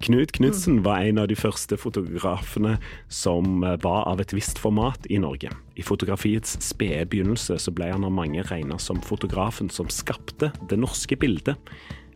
Knut 0.00 0.32
Knutsen 0.32 0.82
var 0.82 1.02
en 1.02 1.18
av 1.18 1.26
de 1.26 1.34
første 1.34 1.74
fotografene 1.76 2.76
som 3.10 3.64
eh, 3.66 3.74
var 3.82 4.06
av 4.06 4.22
et 4.22 4.34
visst 4.36 4.60
format 4.62 5.08
i 5.10 5.18
Norge. 5.18 5.50
I 5.74 5.82
fotografiets 5.82 6.54
spede 6.62 7.08
begynnelse 7.10 7.58
så 7.58 7.74
ble 7.74 7.90
han 7.90 8.06
av 8.06 8.14
mange 8.14 8.44
regnet 8.46 8.82
som 8.82 9.02
fotografen 9.02 9.70
som 9.74 9.90
skapte 9.90 10.52
det 10.70 10.78
norske 10.78 11.18
bildet. 11.18 11.58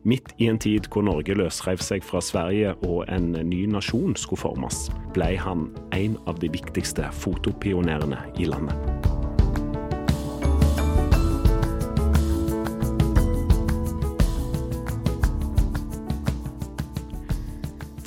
Midt 0.06 0.30
i 0.38 0.46
en 0.50 0.62
tid 0.62 0.86
hvor 0.94 1.02
Norge 1.06 1.34
løsrev 1.38 1.82
seg 1.82 2.06
fra 2.06 2.22
Sverige 2.22 2.76
og 2.86 3.04
en 3.10 3.32
ny 3.50 3.64
nasjon 3.70 4.14
skulle 4.18 4.46
formes, 4.46 4.86
ble 5.14 5.34
han 5.42 5.68
en 5.94 6.18
av 6.30 6.38
de 6.42 6.54
viktigste 6.54 7.10
fotopionerene 7.18 8.22
i 8.38 8.50
landet. 8.50 8.91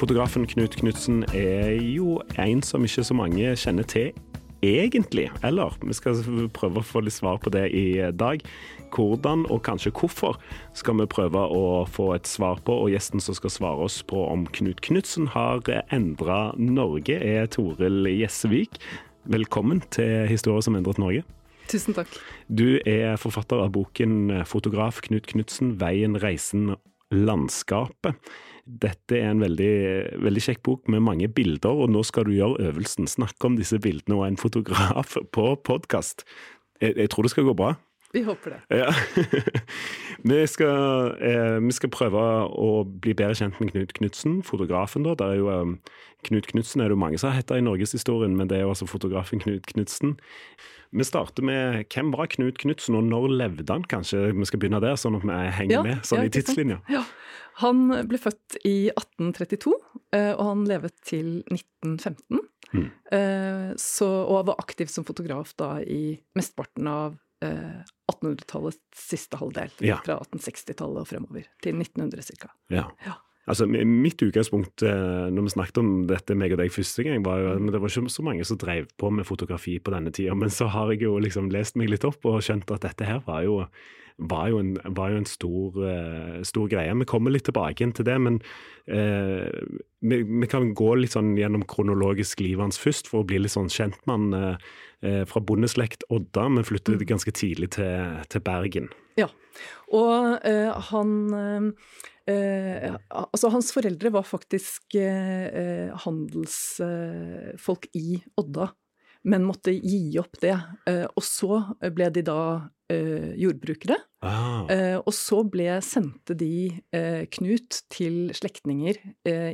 Fotografen 0.06 0.46
Knut 0.46 0.76
Knutsen 0.78 1.24
er 1.34 1.80
jo 1.82 2.20
en 2.38 2.60
som 2.62 2.84
ikke 2.86 3.02
så 3.08 3.16
mange 3.18 3.56
kjenner 3.58 3.88
til 3.90 4.12
egentlig. 4.62 5.32
Eller 5.42 5.74
vi 5.82 5.96
skal 5.98 6.20
prøve 6.54 6.78
å 6.78 6.86
få 6.86 7.02
litt 7.02 7.16
svar 7.16 7.40
på 7.42 7.50
det 7.50 7.64
i 7.74 7.88
dag. 8.14 8.44
Hvordan 8.94 9.48
og 9.50 9.64
kanskje 9.66 9.96
hvorfor 9.98 10.38
skal 10.78 11.00
vi 11.02 11.10
prøve 11.10 11.48
å 11.50 11.66
få 11.90 12.12
et 12.20 12.30
svar 12.30 12.62
på. 12.62 12.78
Og 12.86 12.94
gjesten 12.94 13.24
som 13.24 13.34
skal 13.34 13.56
svare 13.56 13.90
oss 13.90 13.98
på 14.06 14.22
om 14.30 14.46
Knut 14.54 14.86
Knutsen 14.86 15.32
har 15.34 15.66
endra 15.90 16.40
Norge, 16.54 17.18
er 17.18 17.50
Toril 17.50 18.06
Gjessevik. 18.14 18.78
Velkommen 19.26 19.82
til 19.90 20.30
Historie 20.30 20.62
som 20.62 20.78
endret 20.78 21.02
Norge. 21.02 21.26
Tusen 21.66 21.98
takk. 21.98 22.14
Du 22.46 22.78
er 22.86 23.18
forfatter 23.18 23.58
av 23.58 23.74
boken 23.74 24.44
'Fotograf 24.46 25.02
Knut 25.02 25.26
Knutsen 25.34 25.80
veien, 25.82 26.22
reisen, 26.22 26.76
landskapet'. 27.10 28.22
Dette 28.66 29.20
er 29.20 29.30
en 29.30 29.44
veldig, 29.44 29.74
veldig 30.26 30.42
kjekk 30.42 30.62
bok 30.66 30.88
med 30.90 31.04
mange 31.06 31.28
bilder, 31.30 31.70
og 31.86 31.92
nå 31.94 32.02
skal 32.08 32.26
du 32.26 32.34
gjøre 32.34 32.72
øvelsen. 32.72 33.06
Snakke 33.06 33.46
om 33.46 33.60
disse 33.60 33.78
bildene 33.82 34.18
og 34.18 34.26
en 34.26 34.40
fotograf 34.42 35.14
på 35.38 35.46
podkast. 35.62 36.26
Jeg, 36.82 36.96
jeg, 36.98 37.12
tror 37.14 37.28
det 37.28 37.36
skal 37.36 37.46
gå 37.46 37.54
bra. 37.58 37.76
Vi 38.16 38.22
håper 38.24 38.54
det. 38.56 38.80
Ja. 38.80 38.94
vi, 40.30 40.38
skal, 40.48 41.16
eh, 41.20 41.58
vi, 41.60 41.74
skal, 41.76 41.92
prøve 41.92 42.22
å 42.48 42.70
bli 42.88 43.12
bedre 43.12 43.36
kjent 43.36 43.60
med 43.60 43.74
Knut 43.74 43.92
Knutsen, 43.98 44.38
fotografen. 44.48 45.04
da. 45.04 45.18
Det 45.20 45.28
er 45.34 45.42
jo, 45.42 45.50
eh, 45.52 45.98
Knut 46.30 46.48
Knutsen 46.48 46.82
er 46.82 46.88
det 46.88 46.96
jo 46.96 47.02
mange 47.02 47.20
som 47.20 47.34
har 47.34 47.42
hett 47.42 47.52
i 47.52 47.66
norgeshistorien, 47.66 48.38
men 48.40 48.48
det 48.48 48.62
er 48.62 48.64
jo 48.64 48.72
altså 48.72 48.88
fotografen 48.88 49.44
Knut 49.44 49.68
Knutsen. 49.74 50.16
Vi 50.96 51.04
starter 51.04 51.44
med 51.44 51.92
hvem 51.92 52.14
var 52.16 52.32
Knut 52.32 52.62
Knutsen, 52.64 52.96
og 52.96 53.04
når 53.04 53.28
levde 53.36 53.68
han? 53.68 53.84
Kanskje 53.92 54.30
vi 54.32 54.48
skal 54.48 54.64
begynne 54.64 54.80
der, 54.80 54.96
sånn 54.96 55.20
at 55.20 55.28
vi 55.28 55.42
henger 55.60 55.76
ja, 55.76 55.84
med 55.84 56.08
sånn 56.08 56.24
ja, 56.24 56.30
i 56.30 56.34
tidslinja? 56.38 56.80
Ja. 56.94 57.04
Han 57.66 57.88
ble 58.08 58.20
født 58.20 58.58
i 58.68 58.90
1832, 58.96 59.76
eh, 60.16 60.32
og 60.32 60.44
han 60.54 60.64
levet 60.72 60.96
til 61.08 61.42
1915. 61.52 62.40
Mm. 62.76 62.88
Eh, 63.12 63.70
så, 63.80 64.08
og 64.24 64.48
var 64.50 64.64
aktiv 64.64 64.88
som 64.92 65.08
fotograf 65.08 65.52
da 65.60 65.78
i 65.84 66.18
mesteparten 66.36 66.88
av 66.92 67.20
1800-tallets 67.44 68.80
eh, 68.80 69.00
siste 69.00 69.40
halvdel. 69.42 69.74
Ja. 69.86 70.00
Fra 70.06 70.20
1860-tallet 70.24 71.04
og 71.04 71.10
fremover 71.10 71.48
til 71.64 71.80
1900 71.80 72.38
ca. 72.42 72.52
Ja. 72.74 72.88
ja. 73.06 73.18
Altså, 73.46 73.68
Mitt 73.70 74.24
utgangspunkt 74.26 74.82
når 74.82 75.44
vi 75.46 75.52
snakket 75.54 75.78
om 75.78 75.90
dette 76.10 76.34
meg 76.34 76.56
og 76.56 76.64
deg 76.64 76.72
første 76.74 77.04
gang, 77.06 77.22
var 77.22 77.44
jo 77.44 77.52
at 77.52 77.68
det 77.76 77.82
var 77.84 77.92
ikke 77.92 78.10
så 78.10 78.26
mange 78.26 78.48
som 78.48 78.58
drev 78.58 78.88
på 78.98 79.12
med 79.14 79.28
fotografi 79.28 79.76
på 79.78 79.94
denne 79.94 80.10
tida. 80.16 80.34
Men 80.34 80.50
så 80.50 80.66
har 80.74 80.90
jeg 80.96 81.06
jo 81.06 81.20
liksom 81.22 81.52
lest 81.54 81.78
meg 81.78 81.92
litt 81.94 82.08
opp 82.10 82.26
og 82.26 82.42
skjønt 82.42 82.74
at 82.74 82.88
dette 82.88 83.06
her 83.06 83.22
var 83.28 83.46
jo 83.46 83.60
var 84.18 84.48
jo 84.48 84.62
en, 84.62 84.76
var 84.96 85.12
jo 85.12 85.20
en 85.20 85.28
stor, 85.28 85.78
uh, 85.82 86.40
stor, 86.48 86.70
greie. 86.72 86.94
Vi 87.02 87.08
kommer 87.10 87.34
litt 87.34 87.46
tilbake 87.50 87.84
inn 87.84 87.92
til 87.96 88.08
det, 88.08 88.16
men 88.22 88.40
eh, 88.88 89.50
vi, 90.06 90.22
vi, 90.24 90.48
kan 90.48 90.70
gå 90.78 90.94
litt 90.96 91.16
sånn 91.16 91.34
gjennom 91.40 91.66
kronologisk 91.68 92.44
livet 92.46 92.64
hans 92.64 92.80
først, 92.80 93.10
for 93.12 93.24
å 93.24 93.28
bli 93.28 93.42
litt 93.44 93.56
sånn 93.56 93.72
kjent 93.72 94.00
med 94.08 94.16
han. 94.16 94.56
Uh, 94.56 94.76
fra 95.30 95.42
bondeslekt 95.44 96.04
Odda, 96.14 96.48
men 96.50 96.66
flyttet 96.68 96.98
mm. 96.98 97.06
ganske 97.12 97.32
tidlig 97.36 97.70
til, 97.78 98.24
til, 98.32 98.42
Bergen. 98.46 98.88
Ja, 99.20 99.28
og 99.94 100.42
han 100.90 101.12
altså 102.26 103.52
Hans 103.54 103.70
foreldre 103.76 104.10
var 104.16 104.26
faktisk 104.26 104.98
handelsfolk 106.06 107.86
i 107.94 108.18
Odda 108.42 108.72
men 109.26 109.46
måtte 109.46 109.74
gi 109.74 110.16
opp 110.22 110.38
det. 110.42 110.56
Eh, 110.90 111.06
og 111.06 111.24
så 111.26 111.60
ble 111.94 112.10
de 112.14 112.24
da 112.26 112.40
eh, 112.92 113.34
jordbrukere. 113.42 113.98
Ah. 114.26 114.66
Eh, 114.72 114.98
og 115.00 115.12
så 115.16 115.42
ble, 115.50 115.70
sendte 115.86 116.38
de 116.38 116.70
Knut 117.36 117.82
til 117.92 118.32
slektninger 118.36 118.98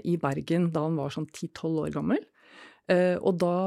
i 0.08 0.14
Bergen 0.22 0.70
da 0.74 0.86
han 0.86 1.00
var 1.00 1.14
sånn 1.14 1.28
10-12 1.30 1.80
år 1.86 1.94
gammel. 1.96 2.22
og 2.92 3.38
da 3.40 3.58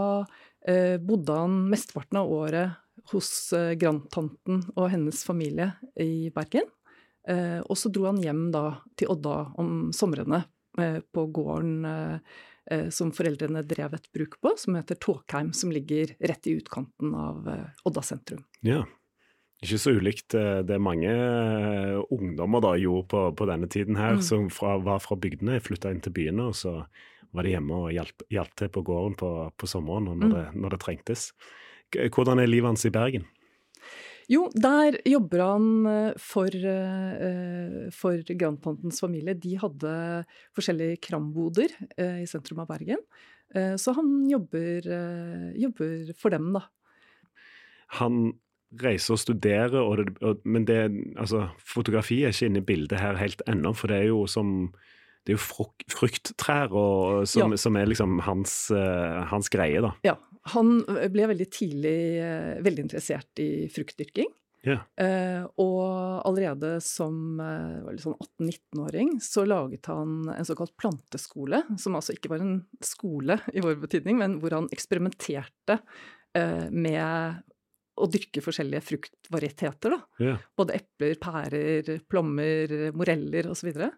bodde 0.64 1.34
han 1.36 1.58
mesteparten 1.68 2.16
av 2.22 2.30
året 2.32 3.10
hos 3.12 3.28
grandtanten 3.76 4.62
og 4.72 4.86
hennes 4.88 5.18
familie 5.26 5.74
i 6.00 6.30
Bergen. 6.32 6.70
og 7.68 7.76
så 7.76 7.92
dro 7.92 8.06
han 8.08 8.22
hjem 8.22 8.46
da 8.54 8.62
til 8.96 9.12
Odda 9.12 9.36
om 9.60 9.90
somrene 9.92 10.40
på 11.12 11.26
gården 11.36 11.84
Eh, 12.70 12.88
som 12.88 13.12
foreldrene 13.12 13.60
drev 13.68 13.94
et 13.94 14.06
bruk 14.12 14.38
på, 14.40 14.54
som 14.56 14.76
heter 14.78 14.96
Tåkheim, 14.96 15.52
som 15.52 15.72
ligger 15.72 16.14
rett 16.20 16.46
i 16.46 16.56
utkanten 16.56 17.14
av 17.14 17.48
eh, 17.48 17.66
Odda 17.84 18.02
sentrum. 18.02 18.44
Ja, 18.64 18.86
ikke 19.60 19.80
så 19.82 19.92
ulikt 19.98 20.36
eh, 20.38 20.62
det 20.64 20.78
mange 20.80 21.12
ungdommer 22.08 22.64
da 22.64 22.72
gjorde 22.80 23.08
på, 23.12 23.24
på 23.36 23.48
denne 23.50 23.68
tiden 23.68 24.00
her, 24.00 24.16
mm. 24.16 24.24
som 24.24 24.48
fra, 24.52 24.78
var 24.80 25.04
fra 25.04 25.18
bygdene, 25.20 25.60
flytta 25.60 25.92
inn 25.92 26.00
til 26.04 26.16
byene, 26.16 26.48
og 26.48 26.56
så 26.56 26.78
var 27.34 27.46
de 27.46 27.54
hjemme 27.54 27.78
og 27.86 27.92
hjalp, 27.94 28.26
hjalp 28.32 28.58
til 28.58 28.70
på 28.74 28.82
gården 28.86 29.16
på, 29.20 29.30
på 29.58 29.68
sommeren 29.70 30.08
når, 30.08 30.18
mm. 30.20 30.34
det, 30.34 30.44
når, 30.62 30.74
det, 30.74 30.82
trengtes. 30.84 31.30
Hvordan 31.94 32.42
er 32.42 32.50
livet 32.50 32.72
hans 32.72 32.86
i 32.86 32.92
Bergen? 32.94 33.26
Jo, 34.30 34.46
der 34.56 34.96
jobber 35.04 35.42
han 35.44 35.66
eh, 35.90 36.14
for, 36.16 36.48
uh, 36.48 37.90
for 37.92 38.22
grandtantens 38.40 39.02
familie. 39.04 39.34
De 39.36 39.52
hadde 39.60 39.96
forskjellige 40.56 41.02
kramboder 41.04 41.74
uh, 41.98 42.22
i 42.22 42.30
sentrum 42.30 42.62
av 42.64 42.70
Bergen. 42.72 43.02
Så 43.54 43.92
han 43.94 44.08
jobber, 44.26 44.82
jobber, 45.54 46.08
for 46.18 46.32
dem, 46.34 46.48
da. 46.56 46.64
Han 48.00 48.32
reiser 48.82 49.14
og 49.14 49.20
studerer, 49.22 49.76
og 49.78 50.00
det, 50.00 50.06
og, 50.24 50.40
men 50.42 50.64
det, 50.66 50.78
altså, 51.20 51.44
fotografi 51.62 52.22
er 52.24 52.34
ikke 52.34 52.48
inne 52.48 52.62
i 52.64 52.66
bildet 52.66 52.98
her 52.98 53.20
helt 53.20 53.44
ennå, 53.46 53.74
for 53.78 53.92
det 53.92 54.00
er 54.00 54.08
jo 54.08 54.24
som 54.30 54.72
det 55.24 55.34
er 55.34 55.38
jo 55.38 55.64
frukttrær 55.94 56.72
og, 56.76 57.24
som, 57.28 57.54
ja. 57.54 57.60
som, 57.60 57.76
er 57.80 57.88
liksom 57.88 58.18
hans, 58.26 58.54
hans, 59.30 59.50
greie, 59.52 59.80
da. 59.84 59.94
Ja, 60.04 60.18
han 60.52 60.82
ble 60.84 61.28
veldig 61.30 61.46
tidlig 61.52 61.98
eh, 62.20 62.56
veldig 62.64 62.88
interessert 62.88 63.44
i 63.44 63.66
fruktdyrking. 63.72 64.32
Uh, 64.64 65.44
og 65.60 65.80
allerede 66.24 66.78
som 66.80 67.36
sånn 68.00 68.14
18-19-åring 68.16 69.10
så 69.20 69.42
laget 69.44 69.90
han 69.92 70.30
en 70.32 70.48
såkalt 70.48 70.72
planteskole, 70.80 71.60
som 71.76 71.98
altså 71.98 72.16
ikke 72.16 72.30
var 72.32 72.40
en 72.40 72.62
skole 72.80 73.36
i 73.52 73.60
vår 73.64 73.76
betydning, 73.82 74.16
men 74.22 74.38
hvor 74.40 74.56
han 74.56 74.70
eksperimenterte 74.72 75.82
med 76.72 77.42
å 77.94 78.08
dyrke 78.10 78.42
forskjellige 78.42 78.82
fruktvarieteter. 78.88 79.94
Da. 79.94 80.22
Yeah. 80.22 80.40
Både 80.58 80.78
epler, 80.80 81.14
pærer, 81.22 81.92
plommer, 82.10 82.74
moreller 82.96 83.52
osv. 83.52 83.70
Og, 83.70 83.84
så 83.84 83.90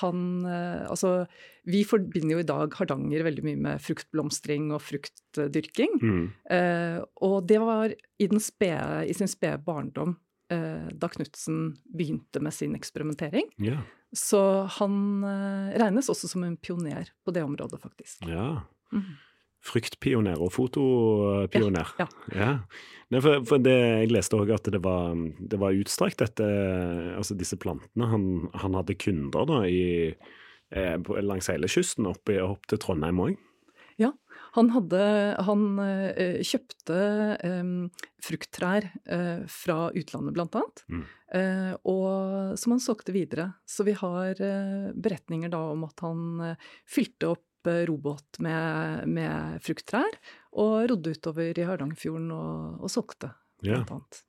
han 0.00 0.20
eh, 0.48 0.86
Altså, 0.88 1.26
vi 1.68 1.82
forbinder 1.84 2.38
jo 2.38 2.40
i 2.40 2.48
dag 2.48 2.74
Hardanger 2.78 3.26
veldig 3.26 3.44
mye 3.44 3.60
med 3.68 3.84
fruktblomstring 3.84 4.70
og 4.72 4.80
fruktdyrking. 4.80 5.98
Mm. 6.00 6.26
Eh, 6.56 6.98
og 7.20 7.36
det 7.50 7.60
var 7.60 7.92
i, 7.92 8.28
spe, 8.40 8.72
i 9.04 9.16
sin 9.16 9.30
spede 9.30 9.60
barndom 9.66 10.18
da 10.50 11.06
Knutsen 11.06 11.76
begynte 11.94 12.40
med 12.42 12.50
sin 12.50 12.72
eksperimentering. 12.74 13.44
Yeah. 13.62 13.84
Så 14.10 14.40
han 14.80 15.22
regnes 15.78 16.08
også 16.10 16.26
som 16.26 16.42
en 16.42 16.56
pioner 16.58 17.12
på 17.22 17.30
det 17.36 17.44
området, 17.46 17.78
faktisk. 17.78 18.24
Ja. 18.26 18.64
Mm 18.90 19.12
fruktpioner 19.64 20.40
og 20.40 20.52
fotopioner. 20.54 21.92
Ja. 22.00 22.06
ja. 22.34 22.52
Nei, 23.10 23.20
for, 23.24 23.42
for 23.48 23.62
det, 23.62 23.74
jeg 23.74 24.12
leste 24.14 24.38
òg 24.38 24.52
at 24.54 24.70
det 24.72 24.80
var, 24.84 25.16
det 25.38 25.58
var, 25.60 25.76
utstrakt, 25.76 26.20
dette, 26.22 26.46
altså 27.16 27.36
disse 27.38 27.58
plantene. 27.60 28.08
Han, 28.12 28.24
han 28.62 28.78
hadde 28.78 28.98
kunder 29.00 29.48
da 29.50 29.62
i, 29.66 29.82
eh, 30.70 30.96
langs 31.26 31.50
hele 31.50 31.70
kysten 31.70 32.08
opp, 32.10 32.30
opp 32.30 32.70
til 32.70 32.80
Trondheim 32.82 33.22
òg. 33.26 33.38
Ja, 34.00 34.14
han, 34.54 34.70
hadde, 34.72 35.02
han 35.44 35.66
eh, 35.84 36.40
kjøpte 36.46 37.00
eh, 37.44 37.74
frukttrær 38.24 38.86
eh, 38.88 39.42
fra 39.50 39.78
utlandet, 39.90 40.36
blant 40.38 40.56
annet. 40.62 40.84
Mm. 40.88 41.04
Eh, 41.40 41.74
og 41.90 42.56
som 42.58 42.76
han 42.76 42.82
solgte 42.82 43.14
videre. 43.14 43.50
Så 43.68 43.84
vi 43.86 43.98
har 43.98 44.40
eh, 44.40 44.88
beretninger 44.94 45.52
da 45.52 45.66
om 45.74 45.84
at 45.90 46.06
han 46.06 46.54
fylte 46.88 47.34
opp 47.34 47.49
robåt 47.66 48.40
med, 48.40 49.08
med 49.10 49.60
frukttrær 49.64 50.16
og 50.60 50.88
rodde 50.90 51.14
utover 51.16 51.58
i 51.58 51.66
Hardangerfjorden 51.66 52.30
og, 52.34 52.80
og 52.80 52.92
solgte, 52.92 53.32
blant 53.62 53.90
ja. 53.90 53.96
annet. 53.96 54.22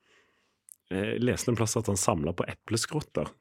Jeg 0.92 1.22
leste 1.24 1.54
en 1.54 1.60
plass 1.60 1.78
at 1.80 1.88
han 1.88 2.00
samla 2.00 2.34
på 2.36 2.46
epleskrotter. 2.52 3.32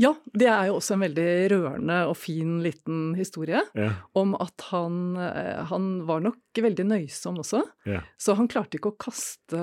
Ja, 0.00 0.14
det 0.32 0.46
er 0.48 0.70
jo 0.70 0.78
også 0.78 0.96
en 0.96 1.04
veldig 1.04 1.26
rørende 1.52 1.98
og 2.08 2.16
fin 2.16 2.56
liten 2.64 3.12
historie. 3.18 3.60
Ja. 3.76 3.90
Om 4.16 4.32
at 4.40 4.64
han, 4.70 5.18
eh, 5.20 5.60
han, 5.68 5.90
var 6.08 6.24
nok 6.24 6.62
veldig 6.64 6.86
nøysom 6.88 7.42
også. 7.42 7.60
Ja. 7.88 8.00
Så 8.16 8.36
han 8.38 8.48
klarte 8.50 8.78
ikke 8.78 8.94
å 8.94 9.00
kaste 9.04 9.60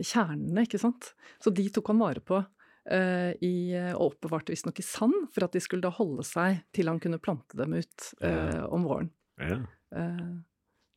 kjernene, 0.00 0.64
ikke 0.64 0.80
sant. 0.80 1.12
Så 1.42 1.52
de 1.54 1.68
tok 1.68 1.92
han 1.92 2.00
vare 2.00 2.24
på. 2.24 2.40
Uh, 2.88 3.36
i, 3.44 3.76
og 3.92 4.14
oppbevarte 4.14 4.54
visstnok 4.54 4.78
i 4.80 4.84
sand, 4.84 5.12
for 5.34 5.44
at 5.44 5.52
de 5.52 5.60
skulle 5.60 5.84
da 5.84 5.92
holde 5.92 6.24
seg 6.24 6.62
til 6.74 6.88
han 6.88 7.00
kunne 7.02 7.20
plante 7.20 7.58
dem 7.60 7.74
ut 7.76 8.06
uh, 8.24 8.64
om 8.72 8.86
våren. 8.88 9.10
Ja. 9.36 9.58
Uh, 9.92 10.40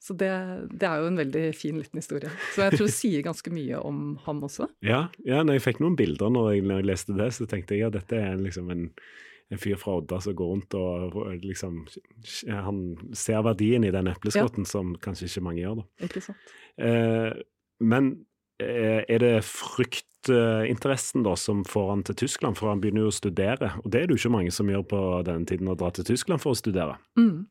så 0.03 0.15
det, 0.19 0.29
det, 0.71 0.87
er 0.87 1.03
jo 1.03 1.09
en 1.11 1.19
veldig 1.19 1.43
fin 1.55 1.77
liten 1.79 1.99
historie. 1.99 2.31
Så 2.51 2.65
jeg 2.65 2.75
tror 2.75 2.87
det 2.89 2.95
sier 2.95 3.23
ganske 3.23 3.51
mye 3.55 3.77
om 3.79 3.99
ham 4.25 4.41
også. 4.47 4.67
Ja, 4.83 5.05
ja 5.27 5.43
når 5.43 5.59
jeg 5.59 5.65
fikk 5.67 5.83
noen 5.83 5.95
bilder 5.99 6.31
når 6.33 6.49
jeg, 6.53 6.65
når 6.67 6.81
jeg 6.81 6.87
leste 6.89 7.15
det, 7.19 7.29
så 7.35 7.47
tenkte 7.47 7.77
jeg 7.77 7.85
at 7.87 7.95
ja, 7.95 7.99
dette 7.99 8.19
er 8.19 8.41
liksom 8.41 8.71
en, 8.73 8.89
en, 9.47 9.61
fyr 9.63 9.79
fra 9.79 9.95
Odda 10.01 10.19
som 10.25 10.35
går 10.39 10.51
rundt 10.55 10.75
og, 10.75 11.15
liksom 11.43 11.85
Han 12.47 12.81
ser 13.15 13.45
verdien 13.47 13.87
i 13.87 13.93
den 13.95 14.11
epleskotten 14.11 14.67
ja. 14.67 14.71
som 14.73 14.91
kanskje 15.03 15.29
ikke 15.29 15.45
mange 15.47 15.63
gjør, 15.63 15.83
da. 15.83 16.07
Ikke 16.09 16.23
sant. 16.27 16.51
men 17.79 18.11
er 18.59 19.23
det 19.23 19.35
frykt 19.47 20.07
interessen 20.29 21.23
da, 21.25 21.35
som 21.39 21.63
får 21.67 21.89
han 21.89 22.03
til 22.07 22.17
Tyskland, 22.23 22.57
for 22.59 22.71
han 22.71 22.81
begynner 22.83 23.05
jo 23.05 23.11
å 23.11 23.15
studere. 23.15 23.73
Og 23.83 23.89
det 23.91 24.01
er 24.01 24.07
det 24.07 24.15
jo 24.15 24.21
ikke 24.21 24.35
mange 24.37 24.53
som 24.55 24.69
gjør 24.71 24.85
på 24.89 25.01
denne 25.27 25.49
tiden, 25.49 25.71
å 25.71 25.77
dra 25.79 25.89
til 25.95 26.07
Tyskland 26.07 26.43
for 26.43 26.53
å 26.53 26.59
studere. 26.59 26.97
Mm. 27.19 27.45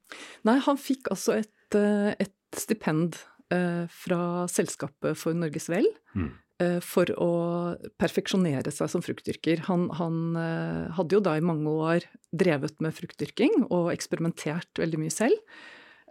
Nei, 0.49 0.57
han 0.67 0.81
fikk 0.81 1.11
altså 1.13 1.39
et, 1.41 1.77
eh, 1.79 2.15
et 2.23 2.59
stipend 2.59 3.19
eh, 3.53 3.85
fra 3.89 4.47
Selskapet 4.51 5.19
for 5.19 5.37
Norges 5.37 5.69
Vel. 5.73 5.89
Mm. 6.15 6.31
Eh, 6.63 6.79
for 6.85 7.11
å 7.19 7.33
perfeksjonere 8.01 8.73
seg 8.75 8.91
som 8.93 9.05
fruktdyrker. 9.05 9.67
Han, 9.69 9.89
han 9.99 10.37
hadde 10.97 11.19
jo 11.19 11.23
da 11.25 11.37
i 11.37 11.45
mange 11.45 11.71
år 11.71 12.09
drevet 12.33 12.81
med 12.85 12.97
fruktdyrking 12.97 13.69
og 13.69 13.93
eksperimentert 13.95 14.81
veldig 14.81 15.05
mye 15.05 15.15
selv. 15.15 15.39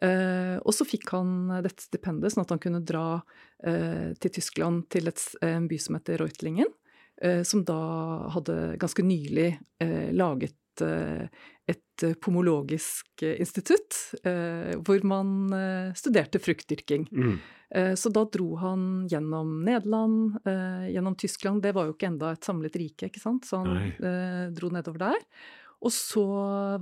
Uh, 0.02 0.58
og 0.66 0.74
så 0.74 0.86
fikk 0.88 1.12
han 1.14 1.52
dette 1.62 1.86
stipendet, 1.86 2.34
sånn 2.34 2.42
at 2.42 2.54
han 2.56 2.62
kunne 2.62 2.82
dra 2.82 3.20
uh, 3.22 4.08
til 4.18 4.34
Tyskland, 4.34 4.88
til 4.90 5.12
et, 5.12 5.22
en 5.46 5.68
by 5.70 5.78
som 5.78 5.98
heter 6.00 6.18
Reutlingen, 6.24 6.72
uh, 7.22 7.44
som 7.46 7.62
da 7.68 7.78
hadde 8.34 8.58
ganske 8.82 9.06
nylig 9.06 9.54
laget 10.18 10.58
et 10.82 12.04
pomologisk 12.24 13.24
institutt, 13.28 13.98
hvor 14.24 15.04
man 15.06 15.52
studerte 15.98 16.40
fruktdyrking. 16.42 17.04
Mm. 17.12 17.36
Så 18.00 18.10
da 18.16 18.24
dro 18.32 18.56
han 18.62 18.86
gjennom 19.12 19.60
Nederland, 19.68 20.40
gjennom 20.90 21.18
Tyskland. 21.20 21.62
Det 21.66 21.76
var 21.76 21.90
jo 21.90 21.96
ikke 21.98 22.10
enda 22.14 22.32
et 22.34 22.48
samlet 22.48 22.78
rike, 22.80 23.12
ikke 23.12 23.22
sant, 23.22 23.46
så 23.50 23.62
han 23.66 24.54
dro 24.56 24.72
nedover 24.74 25.04
der. 25.10 25.20
Og 25.82 25.94
så 25.96 26.24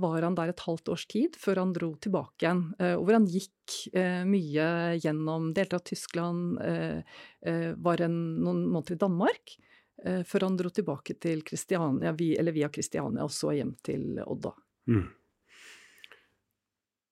var 0.02 0.26
han 0.26 0.36
der 0.36 0.52
et 0.52 0.62
halvt 0.66 0.90
års 0.92 1.06
tid 1.08 1.38
før 1.40 1.62
han 1.62 1.72
dro 1.76 1.94
tilbake 1.96 2.44
igjen. 2.44 2.66
Og 2.98 3.06
hvor 3.06 3.16
han 3.16 3.28
gikk 3.32 3.76
eh, 3.96 4.26
mye 4.28 4.66
gjennom 5.00 5.54
deler 5.56 5.78
av 5.78 5.86
Tyskland, 5.88 6.58
eh, 6.60 7.70
var 7.80 8.04
en, 8.04 8.18
noen 8.44 8.66
måneder 8.68 8.98
i 8.98 9.00
Danmark. 9.00 9.56
Før 10.00 10.46
han 10.46 10.54
dro 10.56 10.70
tilbake 10.72 11.12
til 11.20 11.42
Kristiania, 11.44 12.14
eller 12.16 12.54
via 12.56 12.70
Kristiania, 12.72 13.24
og 13.26 13.32
så 13.36 13.50
hjem 13.52 13.74
til 13.84 14.20
Odda. 14.24 14.54
Mm. 14.88 15.08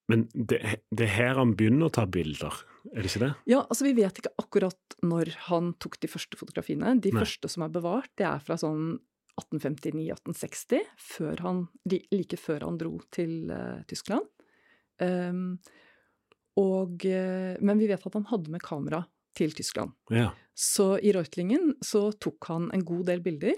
Men 0.08 0.24
det, 0.32 0.62
det, 0.88 1.04
er 1.04 1.12
her 1.12 1.36
han 1.36 1.52
begynner 1.56 1.90
å 1.90 1.92
ta 1.92 2.06
bilder, 2.08 2.54
er 2.94 3.04
det 3.04 3.10
ikke 3.10 3.26
det? 3.26 3.32
Ja, 3.52 3.60
altså 3.60 3.84
vi 3.84 3.92
vet 3.98 4.20
ikke 4.20 4.32
akkurat 4.40 4.96
når 5.04 5.34
han 5.50 5.74
tok 5.82 5.98
de 6.00 6.08
første 6.08 6.38
fotografiene. 6.40 6.94
De 7.04 7.12
Nei. 7.12 7.20
første 7.20 7.50
som 7.52 7.66
er 7.66 7.74
bevart, 7.74 8.08
det 8.16 8.24
er 8.24 8.40
fra 8.44 8.56
sånn 8.60 8.94
1859-1860, 9.38 10.80
like 12.14 12.38
før 12.40 12.66
han 12.66 12.78
dro 12.80 12.99
til 13.14 13.50
uh, 13.52 13.85
Tyskland. 13.90 14.26
Um, 14.99 15.59
og, 16.59 17.04
uh, 17.07 17.54
men 17.62 17.78
vi 17.78 17.88
vet 17.90 18.07
at 18.07 18.18
han 18.18 18.26
hadde 18.33 18.50
med 18.54 18.64
kamera 18.64 19.04
til 19.38 19.54
Tyskland. 19.54 19.95
Ja. 20.11 20.33
Så 20.59 20.97
i 20.99 21.12
Reutlingen 21.14 21.76
så 21.85 22.09
tok 22.18 22.50
han 22.50 22.71
en 22.75 22.85
god 22.87 23.07
del 23.12 23.23
bilder. 23.23 23.54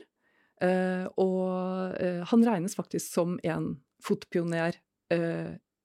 Uh, 0.60 1.08
og 1.16 1.96
han 2.28 2.42
regnes 2.44 2.76
faktisk 2.76 3.14
som 3.14 3.38
en 3.48 3.78
fotopioner 4.04 4.76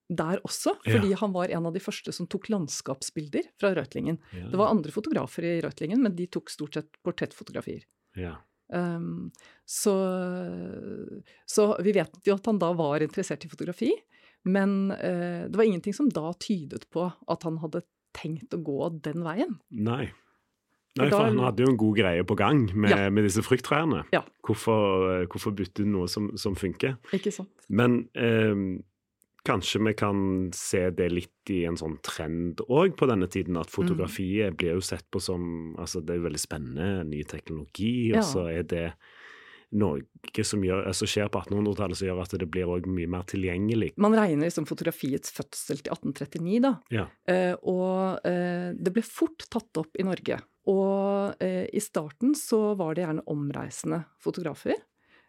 der 0.06 0.42
også, 0.46 0.76
fordi 0.84 1.14
ja. 1.16 1.18
han 1.18 1.32
var 1.34 1.50
en 1.50 1.66
av 1.66 1.74
de 1.74 1.82
første 1.82 2.12
som 2.14 2.28
tok 2.30 2.50
landskapsbilder 2.52 3.48
fra 3.58 3.72
Reutlingen. 3.74 4.20
Ja. 4.36 4.52
Det 4.52 4.60
var 4.60 4.70
andre 4.70 4.92
fotografer 4.94 5.48
i 5.48 5.56
Reutlingen, 5.66 6.04
men 6.06 6.14
de 6.20 6.28
tok 6.30 6.52
stort 6.54 6.78
sett 6.78 7.00
portrettfotografier. 7.08 7.88
Ja. 8.20 8.36
Um, 8.74 9.30
så, 9.66 9.94
så, 11.46 11.68
vi 11.86 11.94
vet 11.96 12.20
jo 12.26 12.38
at 12.38 12.50
han 12.50 12.62
da 12.62 12.72
var 12.78 13.06
interessert 13.06 13.46
i 13.46 13.52
fotografi, 13.52 13.92
men 14.50 14.94
uh, 14.94 15.46
det 15.50 15.58
var 15.58 15.68
ingenting 15.68 15.96
som 15.98 16.10
da 16.10 16.32
tydet 16.42 16.88
på 16.94 17.08
at 17.10 17.46
han 17.46 17.60
hadde 17.64 17.86
tenkt 18.16 18.56
å 18.56 18.62
gå 18.64 18.80
den 19.06 19.26
veien. 19.26 19.58
Nei. 19.70 20.08
Nei, 20.96 21.10
for 21.12 21.26
han 21.26 21.42
hadde 21.44 21.66
jo 21.66 21.72
en 21.74 21.80
god 21.80 21.98
greie 21.98 22.24
på 22.24 22.38
gang 22.40 22.62
med, 22.72 22.94
ja. 22.94 23.10
med 23.12 23.26
disse 23.28 23.44
frukttrærne. 23.44 24.06
Ja. 24.16 24.22
Hvorfor, 24.48 25.26
hvorfor 25.28 25.52
bytte 25.58 25.84
noe 25.84 26.08
som, 26.08 26.30
som 26.40 26.56
funker? 26.56 26.96
Ikke 27.16 27.34
sant. 27.36 27.66
Men 27.68 28.06
eh, 28.16 28.54
Kanskje 29.46 29.82
vi 29.86 29.94
kan 29.98 30.20
se 30.58 30.88
det 30.90 31.12
litt 31.14 31.52
i 31.54 31.62
en 31.70 31.78
sånn 31.78 32.00
trend 32.06 32.64
òg 32.66 32.96
på 32.98 33.06
denne 33.10 33.28
tiden, 33.30 33.60
at 33.62 33.70
fotografiet 33.70 34.56
mm. 34.56 34.58
blir 34.58 34.80
jo 34.80 34.86
sett 34.86 35.06
på 35.14 35.22
som 35.22 35.76
altså 35.78 36.02
Det 36.02 36.16
er 36.16 36.26
veldig 36.26 36.42
spennende, 36.42 37.06
ny 37.06 37.22
teknologi, 37.30 38.10
og 38.16 38.24
ja. 38.24 38.26
så 38.26 38.48
er 38.50 38.66
det 38.66 38.88
noe 39.76 40.44
som 40.46 40.64
gjør, 40.64 40.86
altså 40.90 41.08
skjer 41.10 41.30
på 41.32 41.42
1800-tallet 41.42 42.00
som 42.00 42.10
gjør 42.10 42.22
at 42.24 42.36
det 42.40 42.48
blir 42.52 42.70
også 42.70 42.92
mye 42.96 43.12
mer 43.12 43.26
tilgjengelig. 43.30 43.92
Man 44.02 44.16
regner 44.18 44.48
liksom 44.48 44.68
fotografiets 44.70 45.34
fødsel 45.36 45.82
til 45.82 45.94
1839, 45.94 46.58
da. 46.64 46.74
Ja. 46.94 47.06
Eh, 47.32 47.54
og 47.68 48.26
eh, 48.28 48.72
det 48.78 48.94
ble 48.96 49.04
fort 49.06 49.48
tatt 49.52 49.82
opp 49.82 50.00
i 50.00 50.06
Norge. 50.08 50.42
og 50.72 51.44
eh, 51.44 51.66
i 51.70 51.82
starten 51.84 52.34
så 52.38 52.74
var 52.80 52.96
det 52.96 53.06
gjerne 53.06 53.26
omreisende 53.32 54.04
fotografer. 54.24 54.80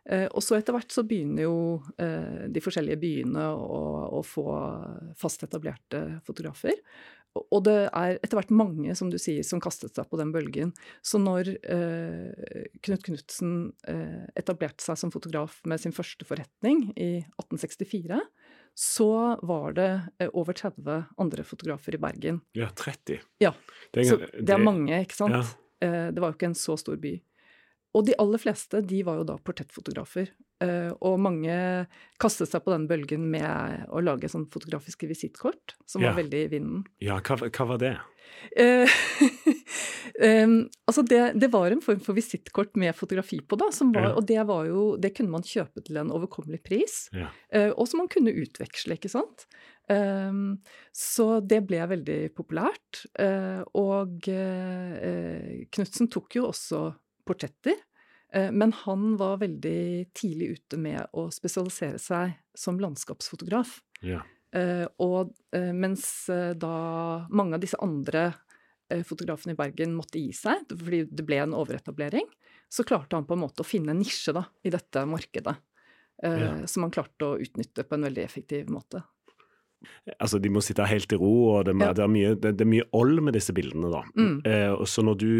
Eh, 0.07 0.27
og 0.31 0.45
så 0.45 0.59
etter 0.59 0.77
hvert 0.77 0.93
så 0.95 1.03
begynner 1.07 1.47
jo 1.47 1.59
eh, 1.99 2.47
de 2.53 2.63
forskjellige 2.63 3.01
byene 3.03 3.49
å, 3.51 3.83
å 4.19 4.23
få 4.27 4.47
fast 5.19 5.43
etablerte 5.47 6.07
fotografer. 6.27 6.79
Og 7.53 7.63
det 7.67 7.77
er 7.91 8.17
etter 8.17 8.39
hvert 8.39 8.53
mange, 8.55 8.95
som 8.99 9.11
du 9.13 9.19
sier, 9.21 9.45
som 9.47 9.61
kastet 9.63 9.97
seg 9.97 10.09
på 10.09 10.19
den 10.21 10.33
bølgen. 10.35 10.73
Så 11.05 11.21
når 11.21 11.53
eh, 11.59 12.69
Knut 12.87 13.05
Knutsen 13.07 13.57
eh, 13.89 14.25
etablerte 14.39 14.85
seg 14.85 15.01
som 15.01 15.13
fotograf 15.15 15.59
med 15.69 15.83
sin 15.83 15.95
første 15.97 16.27
forretning 16.29 16.89
i 16.95 17.11
1864, 17.37 18.21
så 18.77 19.11
var 19.47 19.77
det 19.77 19.91
eh, 20.21 20.33
over 20.33 20.57
30 20.57 21.07
andre 21.23 21.45
fotografer 21.49 21.97
i 21.97 22.03
Bergen. 22.03 22.43
Ja, 22.57 22.69
30. 22.77 23.23
Ja, 23.43 23.55
det 23.93 24.05
er, 24.05 24.11
så 24.11 24.19
det 24.37 24.57
er 24.57 24.63
mange, 24.63 25.01
ikke 25.01 25.17
sant. 25.17 25.37
Ja. 25.37 25.87
Eh, 25.87 26.09
det 26.13 26.23
var 26.23 26.33
jo 26.33 26.39
ikke 26.39 26.53
en 26.53 26.59
så 26.59 26.77
stor 26.81 27.01
by. 27.01 27.17
Og 27.97 28.05
de 28.09 28.17
aller 28.21 28.41
fleste 28.41 28.83
de 28.85 29.00
var 29.07 29.21
jo 29.21 29.29
da 29.31 29.38
portrettfotografer. 29.41 30.33
Uh, 30.57 30.93
og 31.05 31.19
mange 31.21 31.53
kastet 32.21 32.49
seg 32.49 32.62
på 32.65 32.73
den 32.73 32.87
bølgen 32.88 33.26
med 33.29 33.91
å 33.93 34.00
lage 34.00 34.31
sånn 34.33 34.47
fotografiske 34.53 35.09
visittkort, 35.09 35.75
som 35.85 36.00
ja. 36.00 36.11
var 36.11 36.23
veldig 36.23 36.45
i 36.47 36.53
vinden. 36.55 36.85
Ja, 37.05 37.19
hva, 37.21 37.37
hva 37.45 37.67
var 37.75 37.83
det? 37.83 37.97
Uh, 38.57 38.88
um, 40.25 40.57
altså 40.88 41.05
det, 41.07 41.21
det, 41.43 41.50
var 41.53 41.71
en 41.71 41.85
form 41.85 42.00
for 42.03 42.17
visittkort 42.17 42.73
med 42.81 42.97
fotografi 42.97 43.43
på, 43.45 43.61
da. 43.61 43.69
Var, 43.69 44.09
ja. 44.09 44.15
Og 44.17 44.26
det 44.29 44.41
var 44.49 44.67
jo 44.71 44.87
Det 45.00 45.12
kunne 45.17 45.35
man 45.37 45.45
kjøpe 45.47 45.85
til 45.85 46.00
en 46.00 46.12
overkommelig 46.17 46.62
pris. 46.65 46.99
Ja. 47.17 47.29
Uh, 47.53 47.73
og 47.76 47.85
som 47.91 48.00
man 48.05 48.12
kunne 48.12 48.33
utveksle, 48.33 48.97
ikke 48.97 49.12
sant. 49.12 49.49
Um, 49.93 50.57
så 50.97 51.37
det 51.45 51.61
ble 51.69 51.85
veldig 51.93 52.21
populært. 52.35 53.05
og 53.76 54.25
Knutsen 55.76 56.09
tok 56.11 56.41
jo 56.41 56.49
også 56.49 56.88
portretter. 57.26 57.76
Eh, 58.33 58.52
men 58.52 58.73
han 58.73 59.16
var 59.16 59.38
veldig 59.42 60.12
tidlig 60.14 60.49
ute 60.56 60.80
med 60.80 61.06
å 61.16 61.28
spesialisere 61.35 62.00
seg 62.02 62.35
som 62.56 62.80
landskapsfotograf. 62.83 63.78
Ja. 64.04 64.23
Eh, 64.56 64.87
og 65.02 65.35
eh, 65.54 65.73
mens 65.75 66.28
da 66.56 66.75
mange 67.30 67.56
av 67.56 67.64
disse 67.64 67.80
andre 67.83 68.33
fotografene 69.02 69.56
i 69.56 69.59
Bergen 69.59 69.97
måtte 69.99 70.21
gi 70.23 70.28
seg 70.30 70.61
fordi 70.71 71.00
det 71.11 71.25
ble 71.26 71.40
en 71.42 71.56
overetablering, 71.59 72.28
så 72.71 72.85
klarte 72.87 73.18
han 73.18 73.25
på 73.26 73.35
en 73.35 73.40
måte 73.42 73.64
å 73.64 73.66
finne 73.66 73.90
en 73.90 73.99
nisje 73.99 74.30
da, 74.37 74.45
i 74.62 74.71
dette 74.71 75.02
markedet. 75.11 75.56
Ja. 76.23 76.52
Som 76.71 76.87
han 76.87 76.92
klarte 76.95 77.26
å 77.26 77.40
utnytte 77.42 77.83
på 77.83 77.97
en 77.97 78.06
veldig 78.06 78.23
effektiv 78.23 78.71
måte. 78.71 79.02
Altså, 80.18 80.38
De 80.42 80.50
må 80.52 80.62
sitte 80.64 80.87
helt 80.87 81.12
i 81.12 81.18
ro, 81.21 81.35
og 81.56 81.66
det, 81.68 81.75
ja. 81.80 81.92
det, 81.97 82.04
er, 82.04 82.12
mye, 82.12 82.33
det, 82.38 82.54
det 82.59 82.64
er 82.64 82.71
mye 82.71 82.87
old 82.97 83.21
med 83.26 83.37
disse 83.37 83.54
bildene. 83.56 83.90
da. 83.92 84.02
Mm. 84.16 84.38
Eh, 84.47 84.87
så 84.88 85.04
når 85.06 85.21
du 85.21 85.30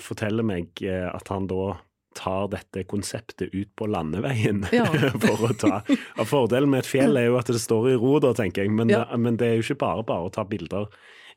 forteller 0.00 0.46
meg 0.46 0.82
at 0.86 1.30
han 1.32 1.50
da 1.50 1.76
tar 2.18 2.48
dette 2.50 2.82
konseptet 2.88 3.52
ut 3.54 3.70
på 3.76 3.86
landeveien. 3.86 4.64
Ja. 4.74 4.86
for 5.22 5.50
å 5.50 5.52
ta. 5.58 5.82
Og 6.18 6.26
Fordelen 6.28 6.72
med 6.72 6.84
et 6.84 6.90
fjell 6.90 7.18
er 7.20 7.28
jo 7.28 7.38
at 7.38 7.50
det 7.52 7.60
står 7.62 7.92
i 7.92 7.98
ro, 8.00 8.16
da, 8.22 8.32
tenker 8.36 8.64
jeg. 8.64 8.74
Men, 8.74 8.90
ja. 8.92 9.04
det, 9.06 9.20
men 9.22 9.38
det 9.38 9.50
er 9.50 9.58
jo 9.58 9.66
ikke 9.66 9.82
bare 9.84 10.06
bare 10.08 10.28
å 10.28 10.32
ta 10.34 10.44
bilder 10.48 10.88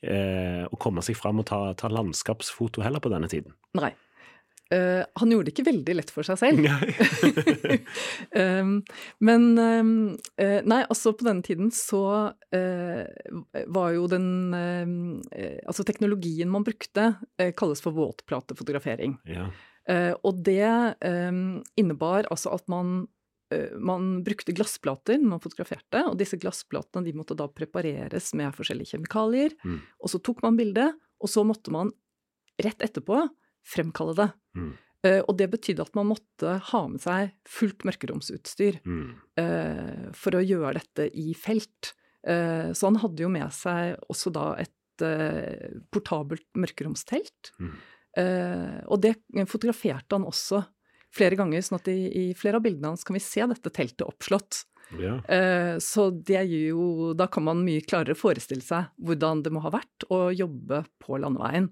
eh, 0.01 0.63
og 0.67 0.79
komme 0.81 1.03
seg 1.05 1.19
fram 1.19 1.41
og 1.43 1.49
ta, 1.51 1.63
ta, 1.77 1.91
landskapsfoto 1.91 2.85
heller 2.85 3.03
på 3.03 3.11
denne 3.13 3.29
tiden. 3.31 3.55
Nei. 3.77 3.93
Uh, 4.71 5.01
han 5.19 5.33
gjorde 5.33 5.49
det 5.49 5.53
ikke 5.55 5.67
veldig 5.67 5.95
lett 5.97 6.13
for 6.13 6.27
seg 6.27 6.39
selv. 6.39 6.67
um, 8.39 8.77
men 9.27 9.47
um, 9.59 9.91
uh, 10.39 10.59
Nei, 10.63 10.81
altså 10.85 11.11
på 11.11 11.27
denne 11.27 11.43
tiden 11.43 11.73
så 11.75 12.03
uh, 12.31 13.01
var 13.67 13.91
jo 13.95 14.07
den 14.11 14.29
Altså 14.51 15.83
teknologien 15.87 16.49
man 16.51 16.63
brukte, 16.65 17.13
kalles 17.57 17.81
for 17.83 17.95
våtplatefotografering. 17.95 19.17
Ja. 19.29 19.49
Eh, 19.89 20.13
og 20.21 20.43
det 20.45 20.67
um, 21.01 21.61
innebar 21.79 22.27
altså 22.31 22.53
at 22.53 22.67
man, 22.69 23.07
eh, 23.53 23.73
man 23.81 24.21
brukte 24.25 24.53
glassplater 24.55 25.17
når 25.17 25.33
man 25.33 25.43
fotograferte, 25.43 26.03
og 26.09 26.19
disse 26.19 26.39
glassplatene 26.41 27.07
de 27.07 27.15
måtte 27.17 27.37
da 27.37 27.49
prepareres 27.49 28.31
med 28.37 28.53
forskjellige 28.57 28.95
kjemikalier. 28.95 29.55
Mm. 29.65 29.79
Og 30.03 30.13
så 30.13 30.21
tok 30.21 30.43
man 30.45 30.59
bildet, 30.59 30.97
og 31.21 31.31
så 31.31 31.45
måtte 31.47 31.73
man 31.73 31.93
rett 32.61 32.83
etterpå 32.85 33.25
fremkalle 33.67 34.17
det. 34.17 34.29
Mm. 34.57 34.71
Uh, 35.01 35.21
og 35.25 35.33
det 35.39 35.47
betydde 35.49 35.81
at 35.81 35.95
man 35.97 36.11
måtte 36.11 36.59
ha 36.67 36.81
med 36.89 37.01
seg 37.01 37.31
fullt 37.49 37.87
mørkeromsutstyr 37.89 38.77
mm. 38.85 39.07
uh, 39.41 40.03
for 40.13 40.37
å 40.37 40.43
gjøre 40.45 40.75
dette 40.77 41.07
i 41.17 41.31
felt. 41.37 41.95
Uh, 42.21 42.69
så 42.77 42.91
han 42.91 42.99
hadde 43.01 43.25
jo 43.25 43.31
med 43.33 43.49
seg 43.55 43.97
også 44.11 44.33
da 44.35 44.53
et 44.61 44.75
portabelt 45.89 46.45
mørkeromstelt. 46.61 47.49
Mm. 47.57 47.71
Og 48.93 48.99
det 49.01 49.15
fotograferte 49.49 50.13
han 50.13 50.27
også 50.29 50.59
flere 51.15 51.39
ganger, 51.39 51.63
sånn 51.65 51.79
at 51.79 51.89
i, 51.89 51.95
i, 52.05 52.23
flere 52.37 52.59
av 52.59 52.67
bildene 52.67 52.91
hans 52.91 53.07
kan 53.07 53.17
vi 53.17 53.23
se 53.23 53.47
dette 53.49 53.71
teltet 53.73 54.03
oppslått. 54.05 54.59
Ja. 54.99 55.15
Så 55.81 56.09
det 56.11 56.43
gir 56.51 56.75
jo 56.75 56.85
Da 57.17 57.29
kan 57.31 57.47
man 57.47 57.63
mye 57.65 57.81
klarere 57.81 58.13
forestille 58.19 58.61
seg 58.61 58.91
hvordan 59.01 59.41
det 59.41 59.55
må 59.55 59.63
ha 59.65 59.71
vært 59.73 60.05
å 60.13 60.27
jobbe 60.35 60.83
på 61.01 61.17
landeveien. 61.23 61.71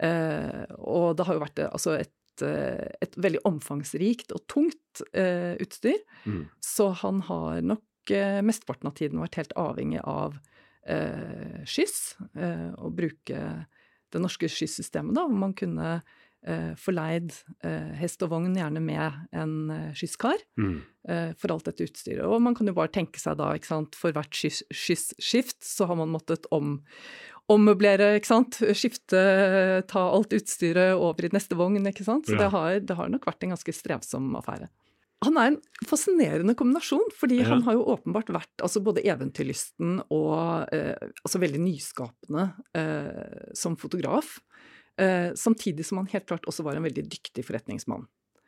Uh, 0.00 0.64
og 0.80 1.18
det 1.18 1.26
har 1.28 1.36
jo 1.36 1.44
vært 1.44 1.62
altså 1.66 1.98
et, 1.98 2.14
et 2.40 3.18
veldig 3.20 3.42
omfangsrikt 3.44 4.32
og 4.32 4.46
tungt 4.48 5.02
utstyr. 5.12 5.98
Mm. 6.24 6.46
Så 6.64 6.86
han 7.02 7.20
har 7.26 7.60
nok 7.60 8.12
mesteparten 8.46 8.88
av 8.88 8.94
tiden 8.96 9.20
vært 9.20 9.36
helt 9.36 9.52
avhengig 9.60 10.00
av 10.08 10.38
skyss, 11.68 12.16
og 12.80 12.96
bruke 12.96 13.42
det 14.10 14.22
norske 14.24 14.48
skyssystemet, 14.48 15.12
da, 15.18 15.26
hvor 15.28 15.42
man 15.44 15.52
kunne 15.58 15.98
få 16.40 16.92
eh, 16.96 17.92
hest 18.00 18.22
og 18.22 18.30
vogn, 18.30 18.56
gjerne 18.56 18.80
med 18.80 19.12
en 19.32 19.70
eh, 19.70 19.92
skysskar, 19.94 20.40
mm. 20.58 20.80
Eh, 21.08 21.30
for 21.40 21.48
alt 21.48 21.64
dette 21.64 21.86
utstyret. 21.88 22.26
Og 22.26 22.42
man 22.42 22.54
kan 22.54 22.68
jo 22.68 22.74
bare 22.76 22.92
tenke 22.92 23.20
seg 23.20 23.38
da, 23.40 23.54
ikke 23.56 23.70
sant, 23.70 23.96
for 23.96 24.12
hvert 24.12 24.34
skyssskift 24.36 25.62
så 25.64 25.86
har 25.88 25.96
man 25.96 26.12
måttet 26.12 26.44
om, 26.52 26.78
ommøblere, 27.50 28.12
ikke 28.18 28.30
sant, 28.30 28.60
skifte, 28.78 29.20
ta 29.90 30.02
alt 30.06 30.34
utstyret 30.36 30.94
over 30.94 31.26
i 31.26 31.32
neste 31.34 31.58
vogn, 31.58 31.82
ikke 31.90 32.06
sant. 32.06 32.28
Så 32.28 32.36
ja. 32.36 32.44
det, 32.44 32.50
har, 32.54 32.78
det 32.86 32.96
har 32.98 33.10
nok 33.10 33.26
vært 33.26 33.46
en 33.46 33.56
ganske 33.56 33.74
strevsom 33.74 34.30
affære 34.38 34.70
han 35.20 35.36
er 35.36 35.50
en 35.50 35.58
fascinerende 35.88 36.54
kombinasjon, 36.56 37.10
fordi 37.16 37.42
ja. 37.42 37.50
han 37.50 37.64
har 37.66 37.76
jo 37.76 37.84
åpenbart 37.92 38.30
vært 38.32 38.62
altså 38.64 38.80
både 38.84 39.02
eventyrlysten 39.04 39.98
og 40.08 40.70
eh, 40.72 41.10
altså 41.20 41.42
veldig 41.42 41.60
nyskapende 41.60 42.46
eh, 42.76 43.50
som 43.56 43.76
fotograf. 43.80 44.38
Eh, 45.00 45.28
samtidig 45.36 45.84
som 45.86 46.00
han 46.00 46.08
helt 46.14 46.26
klart 46.28 46.48
også 46.48 46.64
var 46.64 46.78
en 46.78 46.88
veldig 46.88 47.04
dyktig 47.12 47.44
forretningsmann. 47.44 48.06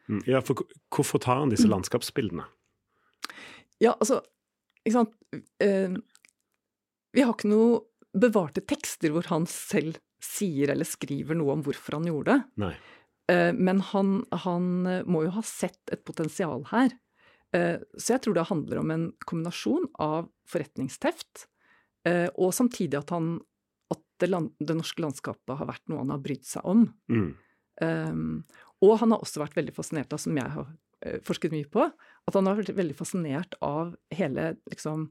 Mm. 0.08 0.24
Ja, 0.30 0.40
for 0.44 0.64
Hvorfor 0.92 1.20
tar 1.22 1.42
han 1.42 1.52
disse 1.52 1.68
mm. 1.68 1.74
landskapsbildene? 1.76 2.48
Ja, 3.80 3.92
altså 3.92 4.18
Ikke 4.82 4.96
sant 4.96 5.12
eh, 5.62 5.94
Vi 7.14 7.22
har 7.22 7.30
ikke 7.36 7.50
noe 7.52 7.76
bevarte 8.12 8.62
tekster 8.64 9.12
hvor 9.14 9.26
han 9.32 9.46
selv 9.50 9.98
sier 10.22 10.70
eller 10.72 10.86
skriver 10.86 11.36
noe 11.38 11.56
om 11.56 11.62
hvorfor 11.66 11.98
han 11.98 12.08
gjorde 12.08 12.36
det. 12.36 12.50
Nei. 12.62 12.74
Eh, 13.30 13.52
men 13.54 13.80
han, 13.92 14.24
han, 14.44 14.86
eh, 14.86 15.06
må 15.06 15.24
jo 15.26 15.36
ha 15.36 15.44
sett 15.46 15.94
et 15.94 16.04
potensial 16.06 16.66
her. 16.72 16.94
Eh, 17.54 17.78
så 17.98 18.16
jeg 18.16 18.24
tror 18.24 18.36
det 18.36 18.48
handler 18.48 18.82
om 18.82 18.92
en 18.94 19.08
kombinasjon 19.26 19.88
av 20.02 20.28
forretningsteft 20.50 21.48
og 22.02 22.48
samtidig 22.50 22.96
at, 22.98 23.12
han, 23.14 23.36
at 23.94 24.00
det, 24.18 24.26
land, 24.26 24.48
det, 24.58 24.74
norske 24.74 24.98
landskapet 25.04 25.52
har 25.54 25.68
vært 25.68 25.84
noe 25.86 26.00
han 26.00 26.10
har 26.10 26.22
brydd 26.24 26.42
seg 26.42 26.64
om. 26.66 26.80
Mm. 27.06 27.28
Um, 27.78 28.24
og 28.82 28.96
han 28.98 29.14
har 29.14 29.22
også 29.22 29.38
vært 29.38 29.54
veldig 29.54 29.74
fascinert 29.76 30.10
av, 30.10 30.18
som 30.18 30.34
jeg 30.34 30.50
har 30.50 30.72
forsket 31.22 31.54
mye 31.54 31.68
på, 31.70 31.84
at 31.86 32.34
han 32.34 32.50
har 32.50 32.58
vært 32.58 32.74
veldig 32.74 32.96
fascinert 32.98 33.54
av 33.62 33.92
hele 34.18 34.48
liksom, 34.72 35.04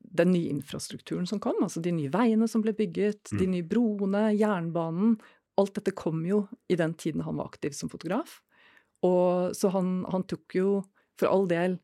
den 0.00 0.32
nye 0.32 0.50
infrastrukturen 0.50 1.26
som 1.26 1.40
kom. 1.40 1.58
Altså 1.62 1.82
de 1.84 1.92
nye 1.94 2.12
veiene 2.12 2.48
som 2.48 2.64
ble 2.64 2.74
bygget, 2.76 3.32
mm. 3.32 3.38
de 3.38 3.50
nye 3.54 3.66
broene, 3.66 4.30
jernbanen, 4.34 5.18
alt 5.60 5.76
dette 5.76 5.94
kom 5.96 6.24
jo 6.26 6.44
i 6.72 6.78
den 6.78 6.94
tiden 6.98 7.24
han 7.26 7.38
var 7.38 7.50
aktiv 7.52 7.76
som 7.76 7.90
fotograf. 7.92 8.40
Og, 9.06 9.56
så 9.56 9.70
han, 9.74 10.00
han 10.12 10.26
tok 10.28 10.56
jo 10.56 10.74
for 11.20 11.30
all 11.30 11.46
del 11.48 11.78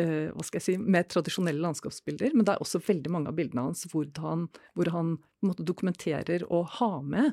eh, 0.00 0.28
hva 0.32 0.44
skal 0.44 0.60
jeg 0.60 0.66
si, 0.66 0.76
mer 0.80 1.06
tradisjonelle 1.08 1.62
landskapsbilder, 1.64 2.36
men 2.36 2.46
det 2.46 2.54
er 2.54 2.64
også 2.64 2.82
veldig 2.84 3.12
mange 3.12 3.32
av 3.32 3.38
bildene 3.38 3.66
hans 3.68 3.86
hvor 3.92 4.08
han, 4.24 4.46
hvor 4.76 4.92
han 4.92 5.16
på 5.20 5.46
en 5.46 5.52
måte 5.52 5.66
dokumenterer 5.68 6.46
og 6.48 6.76
har 6.78 7.00
med 7.04 7.32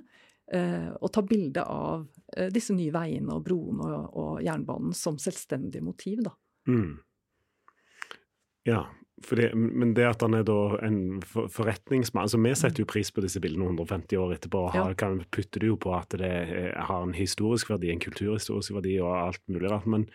eh, 0.54 0.90
og 1.00 1.12
tar 1.16 1.28
bilde 1.30 1.64
av 1.64 2.08
eh, 2.36 2.50
disse 2.54 2.76
nye 2.76 2.94
veiene 2.96 3.36
og 3.36 3.44
broene 3.48 3.90
og, 3.90 4.08
og, 4.14 4.32
jernbanen 4.46 4.96
som 4.98 5.20
selvstendig 5.22 5.84
motiv. 5.86 6.24
da. 6.28 6.36
Mm. 6.70 6.98
Ja, 8.68 8.84
det, 9.36 9.50
men 9.56 9.94
det 9.98 10.06
at 10.08 10.24
han 10.24 10.38
er 10.38 10.46
da 10.48 10.78
en 10.86 11.20
forretningsmann 11.26 12.26
altså 12.26 12.40
Vi 12.42 12.54
setter 12.56 12.84
jo 12.84 12.90
pris 12.90 13.12
på 13.12 13.24
disse 13.24 13.42
bildene 13.44 13.68
150 13.68 14.20
år 14.22 14.34
etterpå 14.38 14.62
og 14.66 14.74
har, 14.76 14.96
kan 15.00 15.20
putte 15.34 15.62
det 15.62 15.72
jo 15.72 15.78
på 15.82 15.94
at 15.98 16.16
det 16.20 16.32
har 16.76 17.04
en 17.04 17.16
historisk 17.18 17.72
verdi, 17.74 17.92
en 17.92 18.04
kulturhistorisk 18.04 18.78
verdi 18.78 18.98
og 19.04 19.12
alt 19.18 19.42
mulig 19.52 19.72
rart. 19.72 19.88
Men 19.90 20.08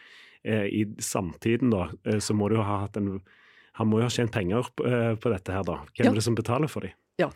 eh, 0.42 0.66
i 0.68 0.84
samtiden 1.02 1.74
da, 1.74 1.88
eh, 2.08 2.20
så 2.22 2.36
må 2.36 2.48
du 2.48 2.58
jo 2.58 2.66
ha 2.66 2.84
hatt 2.86 3.00
en 3.00 3.18
Han 3.74 3.88
må 3.90 3.98
jo 3.98 4.06
ha 4.06 4.12
tjent 4.14 4.30
penger 4.30 4.68
på, 4.78 4.84
eh, 4.86 5.16
på 5.18 5.30
dette 5.32 5.50
her, 5.50 5.64
da. 5.66 5.80
Hvem 5.96 6.06
ja. 6.06 6.10
er 6.12 6.14
det 6.14 6.22
som 6.22 6.36
betaler 6.38 6.70
for 6.70 6.86
dem? 6.86 6.94
Ja. 7.18 7.32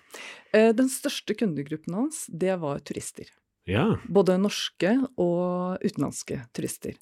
Eh, 0.55 0.71
den 0.71 0.87
største 0.87 1.35
kundegruppen 1.35 1.97
hans, 1.99 2.27
det 2.31 2.55
var 2.63 2.79
turister. 2.87 3.27
Ja. 3.69 3.99
Både 4.07 4.39
norske 4.41 4.95
og 5.21 5.83
utenlandske 5.83 6.45
turister. 6.57 6.95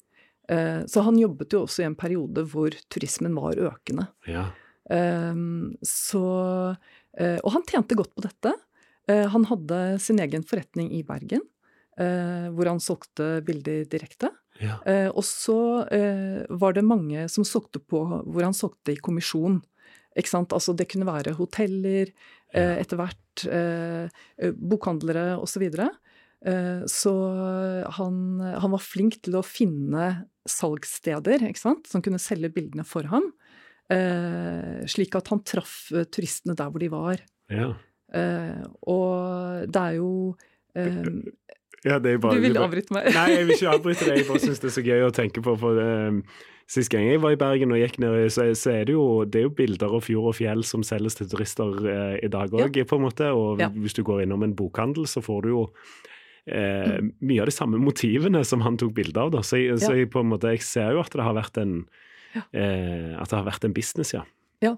Eh, 0.47 0.85
så 0.85 1.03
han 1.03 1.19
jobbet 1.19 1.53
jo 1.53 1.65
også 1.65 1.83
i 1.83 1.89
en 1.89 1.97
periode 1.99 2.45
hvor 2.51 2.75
turismen 2.93 3.35
var 3.35 3.59
økende. 3.59 4.07
Ja. 4.29 4.47
Ehm, 4.89 5.75
så 5.83 6.23
eh, 7.19 7.39
Og 7.43 7.51
han 7.57 7.65
tjente 7.67 7.97
godt 7.99 8.13
på 8.15 8.23
dette. 8.23 8.53
Eh, 9.11 9.25
han 9.33 9.47
hadde 9.49 9.81
sin 10.03 10.21
egen 10.23 10.45
forretning 10.47 10.91
i 10.95 11.03
Bergen, 11.07 11.43
hvor 11.97 12.67
han 12.69 12.77
solgte 12.77 13.39
bilder 13.41 13.87
direkte. 13.89 14.29
Ja. 14.61 14.75
Og 15.17 15.23
så 15.25 15.55
var 16.61 16.75
det 16.75 16.83
mange 16.85 17.23
som 17.25 17.41
solgte 17.41 17.81
på 17.81 18.03
hvor 18.05 18.45
han 18.45 18.53
solgte 18.53 18.93
i 18.93 18.99
kommisjon. 19.01 19.55
Altså 20.13 20.75
det 20.77 20.85
kunne 20.91 21.09
være 21.09 21.33
hoteller, 21.39 22.11
etter 22.53 23.01
hvert 23.01 23.47
bokhandlere 24.61 25.39
osv. 25.41 25.55
Så, 25.55 25.63
videre. 25.65 25.89
Så 26.87 27.11
han, 27.97 28.17
han 28.61 28.71
var 28.71 28.83
flink 28.83 29.15
til 29.25 29.39
å 29.39 29.41
finne 29.43 30.03
salgssteder 30.47 31.43
som 31.57 32.03
kunne 32.05 32.21
selge 32.21 32.51
bildene 32.53 32.85
for 32.87 33.09
ham. 33.11 33.25
Eh, 33.87 34.83
slik 34.91 35.15
at 35.15 35.29
han 35.31 35.41
traff 35.47 35.87
eh, 35.95 36.07
turistene 36.11 36.55
der 36.59 36.71
hvor 36.71 36.83
de 36.83 36.89
var. 36.91 37.23
Ja. 37.51 37.71
Eh, 38.13 38.63
og 38.87 39.67
det 39.71 39.83
er 39.83 39.97
jo 39.99 40.11
ja, 41.85 41.97
det 42.03 42.11
er 42.11 42.19
bare, 42.21 42.35
Du 42.35 42.43
vil 42.43 42.59
avbryte 42.59 42.93
meg? 42.93 43.07
Nei, 43.15 43.25
jeg 43.31 43.47
vil 43.47 43.55
ikke 43.55 43.71
avbryte 43.77 44.05
deg. 44.09 44.19
Jeg 44.19 44.27
bare 44.27 44.43
syns 44.43 44.61
det 44.61 44.69
er 44.69 44.75
så 44.75 44.83
gøy 44.85 45.05
å 45.07 45.13
tenke 45.15 45.43
på. 45.45 45.55
for 45.57 45.77
det, 45.77 45.87
Sist 46.67 46.91
gang 46.91 47.05
jeg 47.07 47.21
var 47.23 47.31
i 47.31 47.39
Bergen 47.39 47.71
og 47.71 47.79
gikk 47.79 47.95
ned, 48.03 48.25
så, 48.33 48.49
så 48.59 48.73
er 48.73 48.89
det, 48.89 48.95
jo, 48.97 49.23
det 49.23 49.39
er 49.39 49.45
jo 49.45 49.53
bilder 49.55 49.93
av 49.95 50.03
fjord 50.03 50.33
og 50.33 50.35
fjell 50.35 50.65
som 50.67 50.83
selges 50.83 51.15
til 51.15 51.29
turister 51.31 51.77
eh, 51.87 52.17
i 52.27 52.29
dag 52.33 52.51
òg, 52.51 52.75
ja. 52.75 52.83
på 52.83 52.99
en 52.99 53.05
måte. 53.05 53.29
Og 53.31 53.63
ja. 53.63 53.69
hvis 53.71 53.95
du 53.95 54.03
går 54.05 54.25
innom 54.25 54.43
en 54.43 54.55
bokhandel, 54.57 55.07
så 55.07 55.23
får 55.23 55.47
du 55.47 55.53
jo 55.53 55.63
eh, 56.47 56.97
mye 57.19 57.43
av 57.43 57.49
de 57.49 57.55
samme 57.55 57.79
motivene 57.81 58.43
som 58.47 58.63
han 58.65 58.79
tok 58.79 58.95
bilde 58.97 59.21
av. 59.21 59.33
Da. 59.35 59.43
Så, 59.45 59.59
jeg, 59.61 59.79
så 59.83 59.93
jeg, 59.97 60.11
på 60.13 60.23
en 60.23 60.31
måte, 60.31 60.53
jeg 60.55 60.65
ser 60.65 60.95
jo 60.95 61.03
at 61.03 61.13
det 61.13 61.25
har 61.25 61.37
vært 61.37 61.59
en 61.61 61.79
eh, 62.35 63.13
at 63.17 63.29
det 63.29 63.39
har 63.39 63.47
vært 63.47 63.67
en 63.67 63.75
business, 63.75 64.13
ja. 64.15 64.23
Ja, 64.63 64.73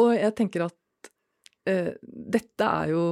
og 0.00 0.10
jeg 0.16 0.34
tenker 0.38 0.66
at 0.66 1.10
eh, 1.70 1.92
dette 2.02 2.66
er 2.66 2.94
jo 2.94 3.04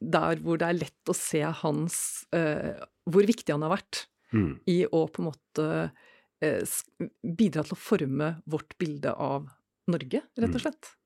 der 0.00 0.40
hvor 0.44 0.58
det 0.60 0.68
er 0.68 0.80
lett 0.80 1.10
å 1.10 1.16
se 1.16 1.40
hans 1.62 1.96
eh, 2.34 2.74
Hvor 3.08 3.24
viktig 3.24 3.54
han 3.54 3.62
har 3.64 3.72
vært 3.76 4.04
mm. 4.34 4.50
i 4.70 4.82
å 4.84 5.04
på 5.08 5.22
en 5.22 5.28
måte 5.30 5.68
eh, 6.44 6.74
bidra 7.22 7.64
til 7.64 7.76
å 7.76 7.80
forme 7.80 8.34
vårt 8.50 8.76
bilde 8.80 9.14
av 9.14 9.48
Norge, 9.90 10.22
rett 10.24 10.50
og 10.50 10.58
mm. 10.58 10.64
slett. 10.64 10.90
Mm. 10.90 11.00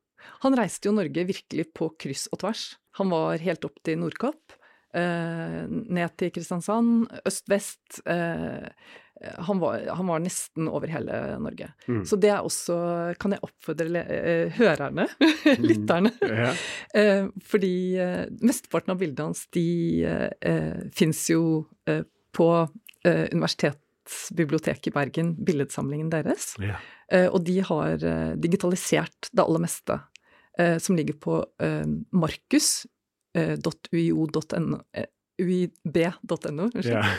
Han 0.45 0.57
reiste 0.59 0.89
jo 0.89 0.95
Norge 0.97 1.25
virkelig 1.29 1.69
på 1.77 1.91
kryss 2.01 2.27
og 2.33 2.43
tvers. 2.43 2.65
Han 2.99 3.11
var 3.13 3.43
helt 3.43 3.65
opp 3.67 3.79
til 3.87 4.01
Nordkapp. 4.01 4.58
Eh, 4.97 5.67
ned 5.69 6.15
til 6.17 6.31
Kristiansand, 6.33 7.11
øst-vest. 7.29 8.01
Eh, 8.09 8.69
han 9.19 9.59
var, 9.59 9.83
han 9.99 10.07
var, 10.07 10.21
nesten 10.23 10.69
over 10.71 10.91
hele 10.93 11.39
Norge. 11.43 11.73
Mm. 11.89 12.05
Så 12.07 12.17
det 12.23 12.31
er 12.31 12.45
også 12.47 12.77
Kan 13.19 13.35
jeg 13.35 13.43
oppfordre 13.43 14.03
uh, 14.07 14.53
hørerne, 14.55 15.09
lytterne? 15.69 16.13
Mm. 16.23 16.61
Uh, 16.95 17.25
fordi 17.43 17.75
mesteparten 18.39 18.95
av 18.95 19.01
bildene 19.01 19.27
hans, 19.27 19.47
de 19.55 19.67
eh, 20.07 20.87
fins 20.95 21.25
jo 21.33 21.65
på 22.37 22.49
Universitetsbiblioteket 23.09 24.91
i 24.91 24.93
Bergen, 24.95 25.33
billedsamlingen 25.47 26.11
deres. 26.13 26.53
Ja. 26.61 26.77
og 27.31 27.41
de 27.47 27.61
har 27.65 28.03
digitalisert 28.37 29.31
det 29.33 29.43
aller 29.43 29.63
meste, 29.63 29.97
som 30.83 30.99
ligger 30.99 31.17
på 31.23 31.39
markus.uio.no 32.13 32.98
uib.no. 35.39 36.67
Yeah. 36.83 37.13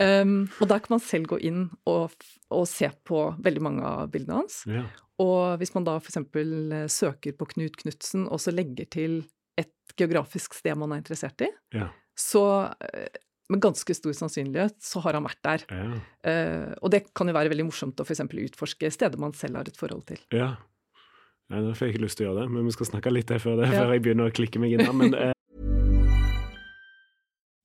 um, 0.00 0.50
og 0.58 0.68
der 0.70 0.82
kan 0.82 0.96
man 0.96 1.02
selv 1.04 1.30
gå 1.30 1.38
inn 1.46 1.64
og, 1.86 2.14
og, 2.50 2.64
se 2.70 2.90
på 3.06 3.24
veldig 3.42 3.62
mange 3.62 3.86
av 3.86 4.10
bildene 4.14 4.40
hans. 4.40 4.62
Yeah. 4.66 4.88
Og 5.22 5.58
hvis 5.60 5.74
man 5.76 5.86
da 5.86 5.98
f.eks. 6.00 6.18
Eh, 6.18 6.86
søker 6.90 7.36
på 7.38 7.46
Knut 7.52 7.76
Knutsen 7.78 8.24
og 8.26 8.40
så 8.42 8.54
legger 8.54 8.88
til 8.90 9.20
et 9.60 9.94
geografisk 9.98 10.56
sted 10.56 10.74
man 10.80 10.94
er 10.94 11.02
interessert 11.04 11.44
i, 11.44 11.50
yeah. 11.76 11.92
så 12.18 12.44
eh, 12.88 13.20
med 13.52 13.60
ganske 13.62 13.94
stor 13.94 14.14
sannsynlighet 14.16 14.78
så 14.82 15.02
har 15.04 15.18
han 15.18 15.26
vært 15.26 15.42
der. 15.44 15.64
Uh, 16.24 16.72
og 16.80 16.92
det 16.94 17.02
kan 17.12 17.28
jo 17.28 17.34
være 17.36 17.52
veldig 17.52 17.66
morsomt 17.68 18.00
å 18.00 18.06
f.eks. 18.06 18.24
utforske 18.24 18.88
steder 18.94 19.20
man 19.20 19.34
selv 19.36 19.60
har 19.60 19.68
et 19.68 19.76
forhold 19.76 20.06
til. 20.08 20.22
Ja. 20.32 20.54
Nei, 21.52 21.60
Nå 21.60 21.74
får 21.76 21.90
jeg 21.90 21.96
ikke 21.96 22.04
lyst 22.06 22.16
til 22.16 22.24
å 22.24 22.30
gjøre 22.30 22.46
det, 22.46 22.54
men 22.54 22.70
vi 22.70 22.72
skal 22.78 22.88
snakke 22.88 23.12
litt 23.12 23.28
til 23.28 23.42
før 23.42 23.60
det, 23.60 23.68
før 23.74 23.92
jeg 23.92 24.04
begynner 24.06 24.30
å 24.30 24.34
klikke 24.34 24.62
meg 24.62 24.72
inn 24.72 24.84
her. 24.86 24.94
Men 24.96 25.12
uh, 25.18 25.34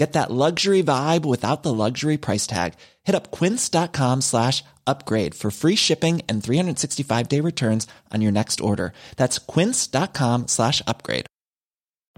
Get 0.00 0.14
that 0.14 0.30
luxury 0.30 0.82
vibe 0.82 1.26
without 1.26 1.62
the 1.62 1.74
luxury 1.74 2.16
price 2.16 2.46
tag. 2.46 2.72
Hit 3.02 3.14
up 3.14 3.30
quince.com 3.30 4.22
slash 4.22 4.64
upgrade 4.86 5.34
for 5.34 5.50
free 5.50 5.76
shipping 5.76 6.22
and 6.26 6.42
365 6.42 7.28
day 7.28 7.40
returns 7.40 7.86
on 8.10 8.22
your 8.22 8.32
next 8.32 8.62
order. 8.62 8.94
That's 9.16 9.38
quince.com 9.38 10.48
slash 10.48 10.80
upgrade. 10.86 11.26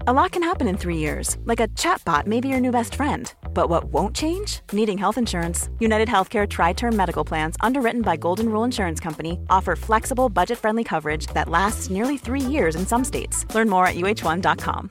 A 0.06 0.12
lot 0.12 0.30
can 0.30 0.44
happen 0.44 0.68
in 0.68 0.76
three 0.76 0.98
years, 0.98 1.36
like 1.44 1.58
a 1.58 1.66
chatbot 1.68 2.26
may 2.26 2.40
be 2.40 2.46
your 2.46 2.60
new 2.60 2.70
best 2.70 2.94
friend. 2.94 3.32
But 3.52 3.68
what 3.68 3.84
won't 3.86 4.14
change? 4.14 4.60
Needing 4.72 4.98
health 4.98 5.18
insurance. 5.18 5.68
United 5.80 6.08
Healthcare 6.08 6.48
Tri 6.48 6.74
Term 6.74 6.94
Medical 6.94 7.24
Plans, 7.24 7.56
underwritten 7.60 8.02
by 8.02 8.16
Golden 8.16 8.48
Rule 8.48 8.62
Insurance 8.64 9.00
Company, 9.00 9.40
offer 9.50 9.74
flexible, 9.74 10.28
budget 10.28 10.58
friendly 10.58 10.84
coverage 10.84 11.26
that 11.34 11.48
lasts 11.48 11.90
nearly 11.90 12.16
three 12.16 12.46
years 12.54 12.76
in 12.76 12.86
some 12.86 13.02
states. 13.04 13.44
Learn 13.52 13.68
more 13.68 13.86
at 13.88 13.96
uh1.com. 13.96 14.90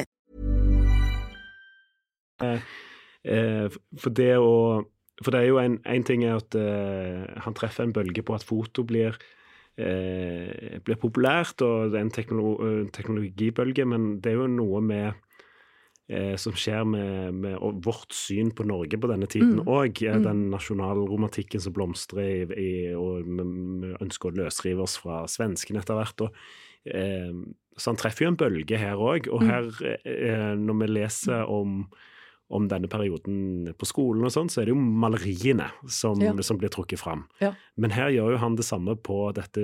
Eh, 3.21 3.69
for 4.01 4.13
det 4.17 4.33
å 4.41 4.81
For 5.21 5.29
det 5.29 5.43
er 5.43 5.51
jo 5.51 5.59
en, 5.61 5.75
en 5.85 6.03
ting 6.07 6.23
er 6.25 6.39
at 6.39 6.55
uh, 6.57 7.27
han 7.45 7.53
treffer 7.53 7.85
en 7.85 7.91
bølge 7.93 8.23
på 8.25 8.33
at 8.33 8.41
foto 8.41 8.81
blir, 8.89 9.19
uh, 9.77 10.79
blir 10.81 10.97
populært, 10.97 11.61
og 11.61 11.91
det 11.93 11.99
er 11.99 12.05
en 12.07 12.15
teknolo 12.15 12.71
teknologibølge, 12.89 13.85
men 13.85 14.15
det 14.17 14.31
er 14.31 14.39
jo 14.39 14.47
noe 14.49 14.81
med 14.81 15.11
uh, 16.09 16.33
som 16.41 16.57
skjer 16.57 16.89
med, 16.89 17.37
med, 17.37 17.59
vårt 17.85 18.17
syn 18.17 18.49
på 18.49 18.65
Norge 18.65 18.97
på 18.97 19.11
denne 19.13 19.29
tiden 19.29 19.61
òg. 19.61 20.01
Mm. 20.01 20.17
mm. 20.17 20.25
Den 20.25 20.41
nasjonalromantikken 20.55 21.61
som 21.61 21.77
blomstrer, 21.77 22.49
i, 22.57 22.57
i, 22.57 22.73
og 22.97 23.21
vi 23.21 23.93
ønsker 24.01 24.31
å 24.31 24.39
løsrive 24.41 24.89
oss 24.89 24.97
fra 25.03 25.27
svenskene 25.29 25.85
etter 25.85 26.01
hvert. 26.01 26.25
og 26.25 26.33
så 27.77 27.93
han 27.93 28.01
treffer 28.01 28.25
jo 28.25 28.33
en 28.33 28.41
bølge 28.41 28.81
her 28.81 28.97
òg. 28.97 29.29
Og 29.29 29.45
mm. 29.45 29.51
her, 29.53 30.55
når 30.57 30.81
vi 30.81 30.95
leser 30.97 31.45
om 31.45 31.83
om 32.51 32.67
denne 32.71 32.89
perioden 32.91 33.71
på 33.79 33.87
skolen, 33.87 34.25
og 34.27 34.33
sånn, 34.33 34.49
så 34.51 34.61
er 34.61 34.67
det 34.67 34.73
jo 34.73 34.79
maleriene 34.81 35.69
som, 35.87 36.19
ja. 36.21 36.33
som 36.43 36.59
blir 36.59 36.71
trukket 36.73 36.99
fram. 36.99 37.23
Ja. 37.41 37.53
Men 37.79 37.93
her 37.95 38.11
gjør 38.13 38.35
jo 38.35 38.41
han 38.43 38.57
det 38.59 38.65
samme 38.67 38.97
på 38.99 39.19
dette 39.37 39.61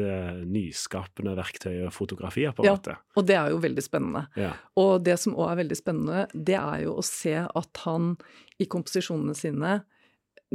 nyskapende 0.48 1.36
verktøyet 1.38 1.96
fotografiapparatet. 1.96 2.96
Ja, 2.96 3.20
og 3.20 3.28
det 3.28 3.38
er 3.40 3.52
jo 3.52 3.60
veldig 3.64 3.84
spennende. 3.84 4.24
Ja. 4.40 4.54
Og 4.80 5.04
det 5.06 5.18
som 5.22 5.36
òg 5.36 5.52
er 5.52 5.62
veldig 5.64 5.80
spennende, 5.80 6.26
det 6.34 6.58
er 6.60 6.86
jo 6.86 6.96
å 7.02 7.06
se 7.06 7.36
at 7.44 7.84
han 7.84 8.16
i 8.58 8.70
komposisjonene 8.70 9.38
sine 9.38 9.78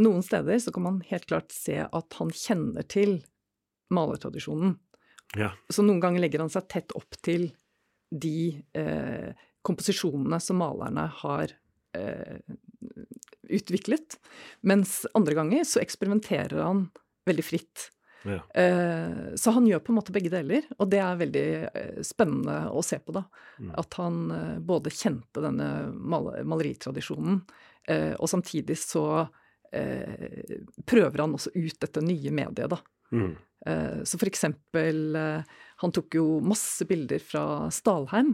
Noen 0.00 0.22
steder 0.24 0.56
så 0.56 0.72
kan 0.72 0.86
man 0.86 1.02
helt 1.04 1.26
klart 1.28 1.50
se 1.52 1.74
at 1.84 2.14
han 2.16 2.30
kjenner 2.32 2.86
til 2.88 3.18
malertradisjonen. 3.92 4.78
Ja. 5.36 5.50
Så 5.68 5.84
noen 5.84 6.00
ganger 6.00 6.24
legger 6.24 6.40
han 6.40 6.52
seg 6.52 6.64
tett 6.72 6.94
opp 6.96 7.18
til 7.20 7.50
de 8.08 8.62
eh, 8.72 9.36
komposisjonene 9.64 10.38
som 10.40 10.60
malerne 10.60 11.06
har 11.22 11.52
utviklet. 13.52 14.16
Mens 14.64 15.02
andre 15.14 15.34
ganger 15.36 15.66
så 15.68 15.82
eksperimenterer 15.82 16.62
han 16.62 16.86
veldig 17.28 17.44
fritt. 17.44 17.90
Ja. 18.22 18.62
Eh, 18.62 19.34
så 19.34 19.50
han 19.50 19.66
gjør 19.66 19.82
på 19.82 19.92
en 19.92 19.98
måte 19.98 20.14
begge 20.14 20.30
deler, 20.32 20.66
og 20.78 20.90
det 20.92 21.00
er 21.02 21.20
veldig 21.20 21.46
eh, 21.68 22.00
spennende 22.06 22.56
å 22.70 22.82
se 22.86 23.00
på, 23.02 23.14
da. 23.16 23.24
Mm. 23.58 23.72
At 23.82 23.98
han 23.98 24.18
eh, 24.36 24.58
både 24.62 24.92
kjente 24.94 25.42
denne 25.42 25.68
mal 25.92 26.30
maleritradisjonen, 26.48 27.40
eh, 27.90 28.12
og 28.14 28.30
samtidig 28.30 28.78
så 28.80 29.06
eh, 29.74 30.60
prøver 30.86 31.24
han 31.24 31.34
også 31.38 31.54
ut 31.56 31.80
dette 31.82 32.04
nye 32.04 32.34
mediet, 32.34 32.70
da. 32.72 32.78
Mm. 33.12 33.34
Eh, 33.66 33.98
så 34.08 34.16
for 34.18 34.26
eksempel 34.30 35.12
Han 35.82 35.92
tok 35.92 36.14
jo 36.16 36.38
masse 36.40 36.86
bilder 36.88 37.20
fra 37.20 37.68
Stalheim 37.74 38.32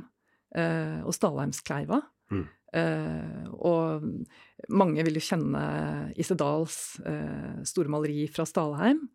og 0.49 1.13
Stalheimskleiva. 1.13 1.99
Mm. 2.33 2.45
Uh, 2.77 3.49
og 3.65 4.05
mange 4.69 5.05
vil 5.07 5.17
jo 5.17 5.25
kjenne 5.25 5.63
Isedals 6.21 6.99
uh, 7.07 7.63
store 7.67 7.93
maleri 7.93 8.27
fra 8.33 8.47
Stalheim. 8.49 9.07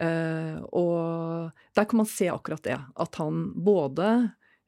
Uh, 0.00 0.56
og 0.74 1.76
der 1.76 1.88
kan 1.90 2.00
man 2.00 2.08
se 2.10 2.30
akkurat 2.32 2.64
det. 2.64 2.78
At 2.96 3.20
han 3.20 3.50
både 3.54 4.08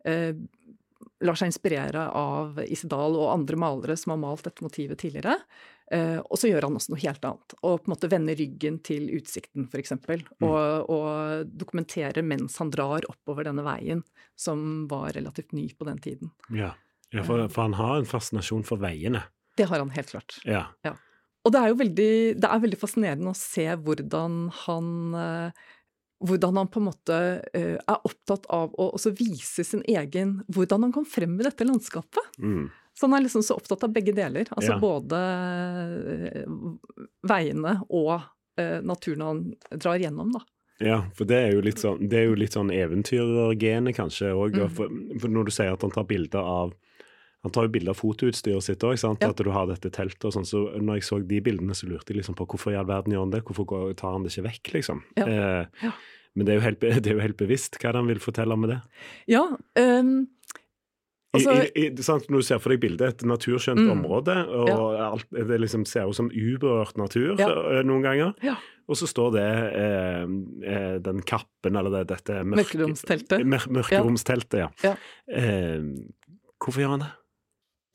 lar 0.06 1.34
seg 1.34 1.48
inspirere 1.50 2.04
av 2.14 2.60
Isedal 2.62 3.16
og 3.18 3.32
andre 3.32 3.58
malere 3.58 3.96
som 3.98 4.12
har 4.12 4.20
malt 4.22 4.44
dette 4.46 4.62
motivet 4.62 5.00
tidligere. 5.00 5.32
og 6.22 6.38
så 6.38 6.46
gjør 6.46 6.68
han 6.68 6.76
også 6.78 6.92
noe 6.92 7.02
helt 7.02 7.26
annet. 7.26 7.56
Og 7.66 7.80
på 7.80 7.88
en 7.88 7.94
måte 7.96 8.10
vender 8.12 8.38
ryggen 8.38 8.78
til 8.86 9.08
utsikten, 9.18 9.66
f.eks. 9.66 9.96
Mm. 10.06 10.46
Og, 10.46 10.92
og 10.94 11.50
dokumenterer 11.58 12.22
mens 12.22 12.60
han 12.62 12.70
drar 12.70 13.08
oppover 13.10 13.50
denne 13.50 13.66
veien, 13.66 14.04
som 14.38 14.86
var 14.86 15.10
relativt 15.18 15.50
ny 15.58 15.66
på 15.74 15.90
den 15.90 15.98
tiden. 16.06 16.30
Ja. 16.54 16.76
Ja, 17.14 17.22
for, 17.24 17.46
for, 17.48 17.62
han 17.62 17.76
har 17.78 18.00
en 18.00 18.08
fascinasjon 18.08 18.64
for 18.66 18.82
veiene. 18.82 19.22
Det 19.56 19.68
har 19.70 19.80
han 19.80 19.92
helt 19.94 20.10
klart. 20.12 20.38
Ja. 20.44 20.66
ja. 20.84 20.96
Og 21.46 21.54
det 21.54 21.62
er 21.62 21.70
jo 21.70 21.78
veldig, 21.80 22.12
det 22.42 22.50
er 22.50 22.62
veldig 22.64 22.78
fascinerende 22.80 23.32
å 23.32 23.38
se 23.38 23.66
hvordan 23.86 24.46
han 24.64 24.88
eh, 25.20 25.64
hvordan 26.26 26.56
han 26.56 26.68
på 26.72 26.80
en 26.80 26.86
måte 26.86 27.16
uh, 27.44 27.76
er 27.76 28.06
opptatt 28.08 28.46
av 28.48 28.72
å 28.80 28.86
også 28.96 29.10
vise 29.18 29.60
sin 29.68 29.82
egen 29.84 30.38
Hvordan 30.48 30.86
han 30.86 30.94
kom 30.94 31.04
frem 31.04 31.34
med 31.36 31.44
dette 31.44 31.66
landskapet. 31.68 32.38
Mm. 32.40 32.70
Så 32.96 33.04
han 33.04 33.18
er 33.18 33.26
liksom 33.26 33.44
så 33.44 33.58
opptatt 33.60 33.84
av 33.84 33.92
begge 33.92 34.14
deler. 34.16 34.48
Altså 34.56 34.72
ja. 34.72 34.78
både 34.80 35.20
uh, 36.40 36.96
veiene 37.28 37.78
og 37.90 38.32
naturen 38.56 39.20
han 39.20 39.40
drar 39.68 40.00
gjennom, 40.00 40.30
da. 40.32 40.40
Ja, 40.80 41.02
for 41.12 41.28
det 41.28 41.36
er 41.36 41.50
jo 41.52 41.60
litt 41.64 41.82
sånn, 41.82 41.98
det 42.08 42.22
er 42.22 42.30
jo 42.30 42.38
litt 42.40 42.54
sånn 42.56 42.70
eventyrgenet, 42.72 43.92
kanskje, 43.98 44.30
òg. 44.32 44.56
Mm. 44.56 44.70
For, 44.72 44.94
for, 45.20 45.32
når 45.32 45.50
du 45.50 45.52
sier 45.52 45.76
at 45.76 45.84
han 45.84 45.92
tar 45.92 46.06
bilder 46.08 46.40
av 46.40 46.72
han 47.46 47.54
tar 47.54 47.68
jo 47.68 47.72
bilder 47.76 47.94
av 47.94 48.00
fotoutstyret 48.00 48.66
sitt 48.66 48.82
òg, 48.82 48.96
ja. 48.98 49.14
at 49.30 49.38
du 49.38 49.50
har 49.54 49.68
dette 49.70 49.90
teltet 49.94 50.26
og 50.26 50.34
sånn. 50.34 50.46
Så 50.48 50.64
når 50.82 50.98
jeg 50.98 51.06
så 51.06 51.20
de 51.22 51.40
bildene, 51.46 51.76
så 51.78 51.86
lurte 51.86 52.10
jeg 52.10 52.20
liksom 52.20 52.34
på 52.38 52.48
hvorfor 52.50 52.74
i 52.74 52.78
all 52.80 52.88
verden 52.88 53.14
gjør 53.14 53.26
han 53.28 53.34
det? 53.36 53.44
Hvorfor 53.46 53.92
tar 53.98 54.16
han 54.16 54.26
det 54.26 54.34
ikke 54.34 54.48
vekk, 54.48 54.72
liksom? 54.80 55.02
Ja. 55.20 55.26
Eh, 55.30 55.84
ja. 55.86 55.92
Men 56.36 56.48
det 56.48 56.56
er, 56.56 56.64
helt, 56.66 56.80
det 57.04 57.06
er, 57.06 57.14
jo 57.14 57.22
helt, 57.22 57.38
bevisst. 57.38 57.78
Hva 57.80 57.94
han 57.96 58.10
vil 58.10 58.22
fortelle 58.22 58.58
med 58.58 58.74
det? 58.74 58.80
Ja, 59.30 59.44
um, 59.54 60.16
altså, 61.36 61.54
I, 61.54 61.68
i, 61.70 61.86
i, 61.88 62.04
sant, 62.04 62.26
Når 62.32 62.42
du 62.42 62.48
ser 62.48 62.60
for 62.62 62.74
deg 62.74 62.82
bildet, 62.82 63.14
et 63.14 63.28
naturskjønt 63.30 63.84
mm, 63.84 63.92
område, 63.94 64.36
og 64.50 64.98
alt, 65.06 65.28
det 65.30 65.60
liksom 65.62 65.86
ser 65.88 66.10
ut 66.10 66.18
som 66.18 66.32
uberørt 66.32 66.98
natur 67.00 67.38
ja. 67.40 67.52
noen 67.86 68.04
ganger. 68.04 68.56
Og 68.86 68.98
så 68.98 69.08
står 69.10 69.32
det 69.34 69.46
eh, 69.80 70.24
eh, 70.72 70.96
den 71.02 71.22
kappen, 71.26 71.78
eller 71.78 71.94
det, 71.94 72.04
dette 72.12 72.42
mørk, 72.42 72.60
Mørkeromsteltet. 72.74 73.46
Mør, 73.46 73.70
mørkeromsteltet, 73.80 74.60
ja. 74.66 74.92
Eh, 75.26 75.80
hvorfor 76.62 76.84
gjør 76.84 76.94
han 76.96 77.06
det? 77.06 77.14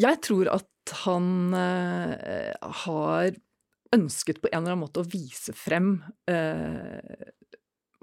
Jeg 0.01 0.21
tror 0.25 0.49
at 0.53 0.67
han 1.05 1.53
eh, 1.53 2.55
har 2.85 3.35
ønsket 3.95 4.41
på 4.41 4.49
en 4.49 4.61
eller 4.61 4.73
annen 4.73 4.85
måte 4.85 5.03
å 5.03 5.07
vise 5.07 5.53
frem 5.57 5.97
eh, 6.31 7.29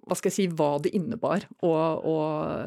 hva 0.08 0.16
skal 0.16 0.30
jeg 0.30 0.36
si, 0.36 0.46
hva 0.56 0.70
det 0.82 0.94
innebar 0.96 1.44
å, 1.64 1.72
å 1.72 2.16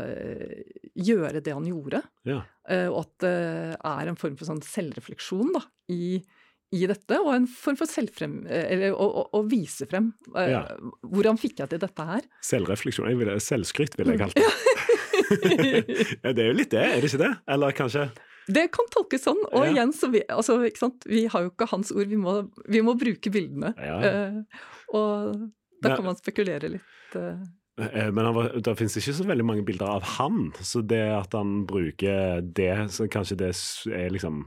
eh, 0.03 0.61
gjøre 1.01 1.41
det 1.41 1.55
han 1.55 1.65
gjorde. 1.65 2.03
Ja. 2.27 2.43
Eh, 2.69 2.87
og 2.91 3.01
at 3.05 3.15
det 3.25 3.33
er 3.77 4.11
en 4.11 4.19
form 4.19 4.37
for 4.37 4.49
sånn 4.49 4.61
selvrefleksjon 4.65 5.49
da, 5.55 5.63
i, 5.93 6.19
i, 6.21 6.83
dette, 6.89 7.17
og 7.17 7.33
en 7.33 7.47
form 7.49 7.79
for 7.79 7.89
selvfrem, 7.89 8.43
eller 8.45 8.93
å, 8.93 9.07
å, 9.23 9.25
å 9.39 9.43
vise 9.49 9.89
frem. 9.89 10.11
Eh, 10.35 10.53
ja. 10.53 10.63
Hvordan 11.01 11.41
fikk 11.41 11.63
jeg 11.63 11.73
til 11.73 11.81
dette 11.81 12.09
her? 12.11 12.27
Selvrefleksjon, 12.45 13.09
vil, 13.21 13.33
selvskryt 13.41 13.97
ville 13.97 14.17
jeg 14.17 14.25
kalt 14.25 14.37
det. 14.37 14.49
ja, 16.23 16.33
det 16.35 16.43
er 16.43 16.51
jo 16.51 16.57
litt 16.57 16.73
det, 16.73 16.83
er 16.83 17.01
det 17.01 17.09
ikke 17.09 17.23
det? 17.23 17.33
Eller 17.55 17.75
kanskje? 17.77 18.09
Det 18.51 18.67
kan 18.75 18.89
tolkes 18.93 19.25
sånn. 19.27 19.39
Og 19.51 19.65
ja. 19.65 19.71
igjen, 19.73 19.95
så 19.95 20.11
vi, 20.13 20.23
altså, 20.31 20.59
vi 21.07 21.25
har 21.31 21.47
jo 21.47 21.53
ikke 21.53 21.69
hans 21.71 21.93
ord, 21.95 22.07
vi 22.11 22.19
må, 22.19 22.37
vi 22.71 22.83
må 22.85 22.95
bruke 22.99 23.33
bildene. 23.33 23.73
Ja. 23.79 23.97
Uh, 24.01 24.61
og 24.91 25.41
da 25.81 25.95
kan 25.95 26.07
man 26.11 26.19
spekulere 26.19 26.75
litt. 26.77 26.95
Uh. 27.15 27.41
Men 27.81 28.33
var, 28.35 28.51
det 28.61 28.77
finnes 28.77 28.97
ikke 28.99 29.15
så 29.17 29.25
veldig 29.25 29.45
mange 29.47 29.65
bilder 29.65 29.95
av 29.95 30.07
han, 30.17 30.49
så 30.61 30.83
det 30.85 31.05
at 31.15 31.33
han 31.37 31.63
bruker 31.69 32.43
det, 32.43 32.73
så 32.93 33.07
kanskje 33.09 33.39
det 33.41 33.53
er 33.95 34.11
liksom 34.13 34.43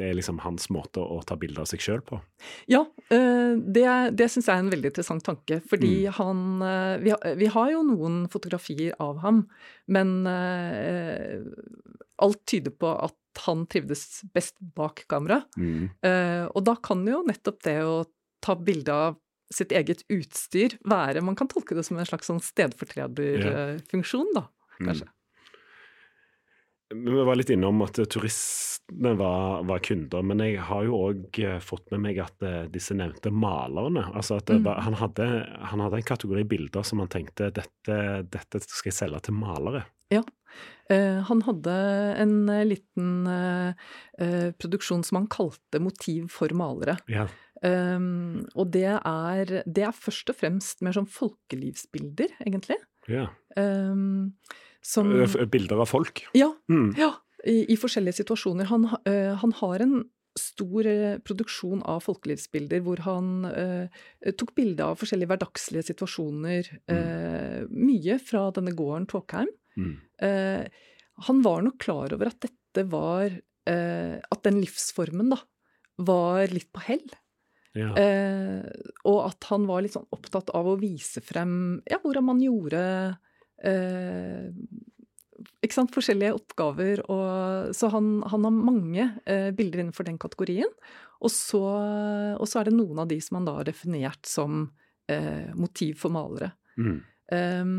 det 0.00 0.06
er 0.08 0.14
liksom 0.16 0.38
hans 0.40 0.70
måte 0.72 1.02
å 1.04 1.18
ta 1.28 1.36
bilde 1.36 1.60
av 1.60 1.66
seg 1.68 1.82
sjøl 1.84 2.00
på? 2.06 2.16
Ja, 2.70 2.80
det, 3.12 3.84
det 4.16 4.28
syns 4.32 4.46
jeg 4.48 4.54
er 4.54 4.62
en 4.62 4.70
veldig 4.72 4.88
interessant 4.88 5.24
tanke. 5.26 5.58
Fordi 5.68 5.90
mm. 6.06 6.14
han 6.16 6.38
vi 7.04 7.12
har, 7.12 7.34
vi 7.36 7.50
har, 7.52 7.68
jo 7.74 7.82
noen 7.84 8.22
fotografier 8.32 8.96
av 9.04 9.20
ham, 9.20 9.42
men 9.92 10.14
alt 12.24 12.40
tyder 12.48 12.72
på 12.72 12.94
at 13.04 13.18
han 13.46 13.66
trivdes 13.70 14.22
best 14.34 14.58
bak 14.76 15.04
kamera. 15.10 15.42
Mm. 15.56 15.88
Uh, 16.04 16.44
og 16.52 16.64
da 16.68 16.76
kan 16.82 17.04
jo 17.08 17.22
nettopp 17.26 17.62
det 17.66 17.78
å 17.86 18.02
ta 18.42 18.56
bilde 18.58 18.94
av 18.94 19.18
sitt 19.52 19.72
eget 19.76 20.00
utstyr 20.12 20.78
være 20.88 21.20
Man 21.24 21.36
kan 21.36 21.50
tolke 21.50 21.76
det 21.76 21.84
som 21.84 21.98
en 22.00 22.08
slags 22.08 22.30
sånn 22.30 22.40
stedfortrederfunksjon, 22.42 24.32
da, 24.36 24.46
mm. 24.48 24.86
kanskje. 24.86 25.08
Mm. 25.08 25.18
Vi 26.92 27.22
var 27.24 27.38
litt 27.38 27.48
innom 27.48 27.80
at 27.86 27.96
turistene 27.96 29.14
var, 29.16 29.62
var, 29.64 29.80
kunder, 29.84 30.24
men 30.28 30.42
jeg 30.44 30.58
har 30.68 30.84
jo 30.84 30.98
òg 31.06 31.38
eh, 31.40 31.56
fått 31.64 31.86
med 31.94 32.02
meg 32.04 32.18
at 32.20 32.44
uh, 32.44 32.66
disse 32.68 32.92
nevnte 32.96 33.32
malerne 33.32 34.04
altså 34.12 34.36
at 34.42 34.52
mm. 34.52 34.68
han, 34.68 34.98
hadde, 35.00 35.28
han, 35.70 35.84
hadde, 35.86 36.02
en 36.02 36.10
kategori 36.10 36.44
bilder 36.50 36.84
som 36.84 37.00
han 37.00 37.08
tenkte 37.12 37.48
dette, 37.56 37.96
dette 38.28 38.60
skal 38.66 38.92
jeg 38.92 38.98
selge 38.98 39.22
til 39.24 39.38
malere. 39.38 39.86
Ja, 40.12 40.22
Eh, 40.90 41.20
han 41.28 41.42
hadde 41.46 41.74
en 42.20 42.34
eh, 42.50 42.64
liten 42.66 43.26
eh, 43.30 44.50
produksjon 44.58 45.04
som 45.06 45.20
han 45.20 45.30
kalte 45.32 45.80
Motiv 45.82 46.28
for 46.32 46.52
malere. 46.56 46.98
Ja. 47.12 47.28
Um, 47.62 48.42
og 48.58 48.72
det 48.74 48.88
er, 48.90 49.50
det 49.62 49.84
er, 49.86 49.94
først 49.94 50.32
og 50.32 50.38
fremst 50.40 50.80
mer 50.82 50.96
sånn 50.96 51.06
folkelivsbilder, 51.06 52.32
egentlig. 52.42 52.80
Ja. 53.06 53.28
Um, 53.54 54.32
som, 54.82 55.12
Bilder 55.52 55.84
av 55.84 55.92
folk? 55.92 56.24
Ja. 56.34 56.50
Mm. 56.66 56.90
ja 56.98 57.12
i, 57.46 57.60
i, 57.70 57.76
forskjellige 57.78 58.18
situasjoner. 58.18 58.66
Han, 58.66 58.88
han, 59.06 59.54
har 59.60 59.82
en 59.82 59.94
stor 60.38 60.86
produksjon 61.22 61.84
av 61.86 62.02
folkelivsbilder 62.02 62.82
hvor 62.82 63.02
han 63.06 63.46
uh, 63.46 64.02
tok 64.38 64.54
bilde 64.58 64.82
av 64.82 64.98
forskjellige 64.98 65.30
hverdagslige 65.30 65.86
situasjoner. 65.92 66.70
Mm. 66.90 67.70
Mye 67.70 68.18
fra 68.22 68.48
denne 68.58 68.74
gården 68.74 69.06
Tåkheim. 69.10 69.50
Mm. 69.78 69.94
Eh, 70.22 70.64
han 71.28 71.42
var 71.44 71.64
nok 71.64 71.78
klar 71.82 72.14
over 72.14 72.30
at 72.30 72.40
dette 72.44 72.84
var 72.88 73.26
eh, 73.28 74.16
At 74.16 74.44
den 74.46 74.60
livsformen, 74.62 75.32
da, 75.34 75.38
var 76.02 76.48
litt 76.52 76.70
på 76.72 76.82
hell. 76.86 77.04
Ja. 77.76 77.92
Eh, 77.96 78.64
og 79.08 79.18
at 79.30 79.48
han 79.48 79.66
var 79.68 79.84
litt 79.84 79.94
sånn 79.96 80.08
opptatt 80.12 80.52
av 80.56 80.68
å 80.68 80.78
vise 80.80 81.22
frem 81.24 81.54
ja, 81.88 81.96
hvordan 82.02 82.26
man 82.26 82.40
gjorde 82.44 82.82
eh, 83.64 84.50
ikke 85.62 85.76
sant, 85.76 85.94
forskjellige 85.94 86.36
oppgaver. 86.36 87.04
Og, 87.12 87.72
så 87.76 87.90
han, 87.92 88.14
han 88.28 88.48
har 88.48 88.56
mange 88.56 89.06
eh, 89.24 89.50
bilder 89.56 89.82
innenfor 89.84 90.08
den 90.08 90.20
kategorien. 90.20 90.70
Og 91.22 91.30
så, 91.32 91.62
og 91.62 92.48
så, 92.50 92.60
er 92.60 92.68
det 92.68 92.76
noen 92.76 93.04
av 93.04 93.10
de 93.10 93.20
som 93.22 93.38
han 93.38 93.46
da 93.46 93.56
har 93.60 93.68
definert 93.68 94.26
som 94.28 94.64
eh, 95.10 95.52
motiv 95.54 96.00
for 96.02 96.14
malere. 96.14 96.52
Mm. 96.76 96.98
Um, 97.32 97.76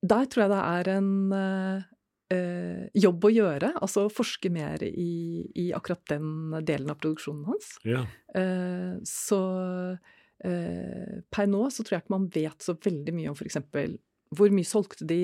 der 0.00 0.28
tror 0.30 0.46
jeg 0.46 0.52
det 0.52 0.60
er 0.64 0.90
en 0.96 1.10
eh, 1.36 2.86
jobb 2.96 3.26
å 3.26 3.32
gjøre. 3.32 3.72
Altså 3.82 4.06
forske 4.12 4.52
mer 4.52 4.82
i, 4.86 5.44
i, 5.54 5.66
akkurat 5.76 6.02
den 6.12 6.54
delen 6.66 6.92
av 6.92 7.00
produksjonen 7.02 7.48
hans. 7.50 7.74
Ja. 7.88 8.04
Eh, 8.36 8.96
så 9.08 9.40
eh, 10.44 11.20
per 11.32 11.50
nå 11.50 11.66
så 11.72 11.84
tror 11.84 11.98
jeg 11.98 12.06
ikke 12.06 12.16
man 12.16 12.30
vet 12.32 12.64
så 12.64 12.76
veldig 12.78 13.16
mye 13.16 13.32
om 13.32 13.38
f.eks. 13.38 13.60
hvor 14.36 14.56
mye 14.56 14.68
solgte 14.68 15.08
de 15.08 15.22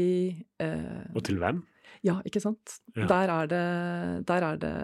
eh, 0.62 1.08
Og 1.14 1.24
til 1.26 1.40
hvem? 1.42 1.64
Ja, 2.04 2.20
ikke 2.28 2.42
sant. 2.42 2.78
Ja. 2.94 3.06
Der, 3.08 3.32
er 3.32 3.50
det, 3.50 3.66
der, 4.28 4.44
er 4.50 4.58
det, 4.60 4.74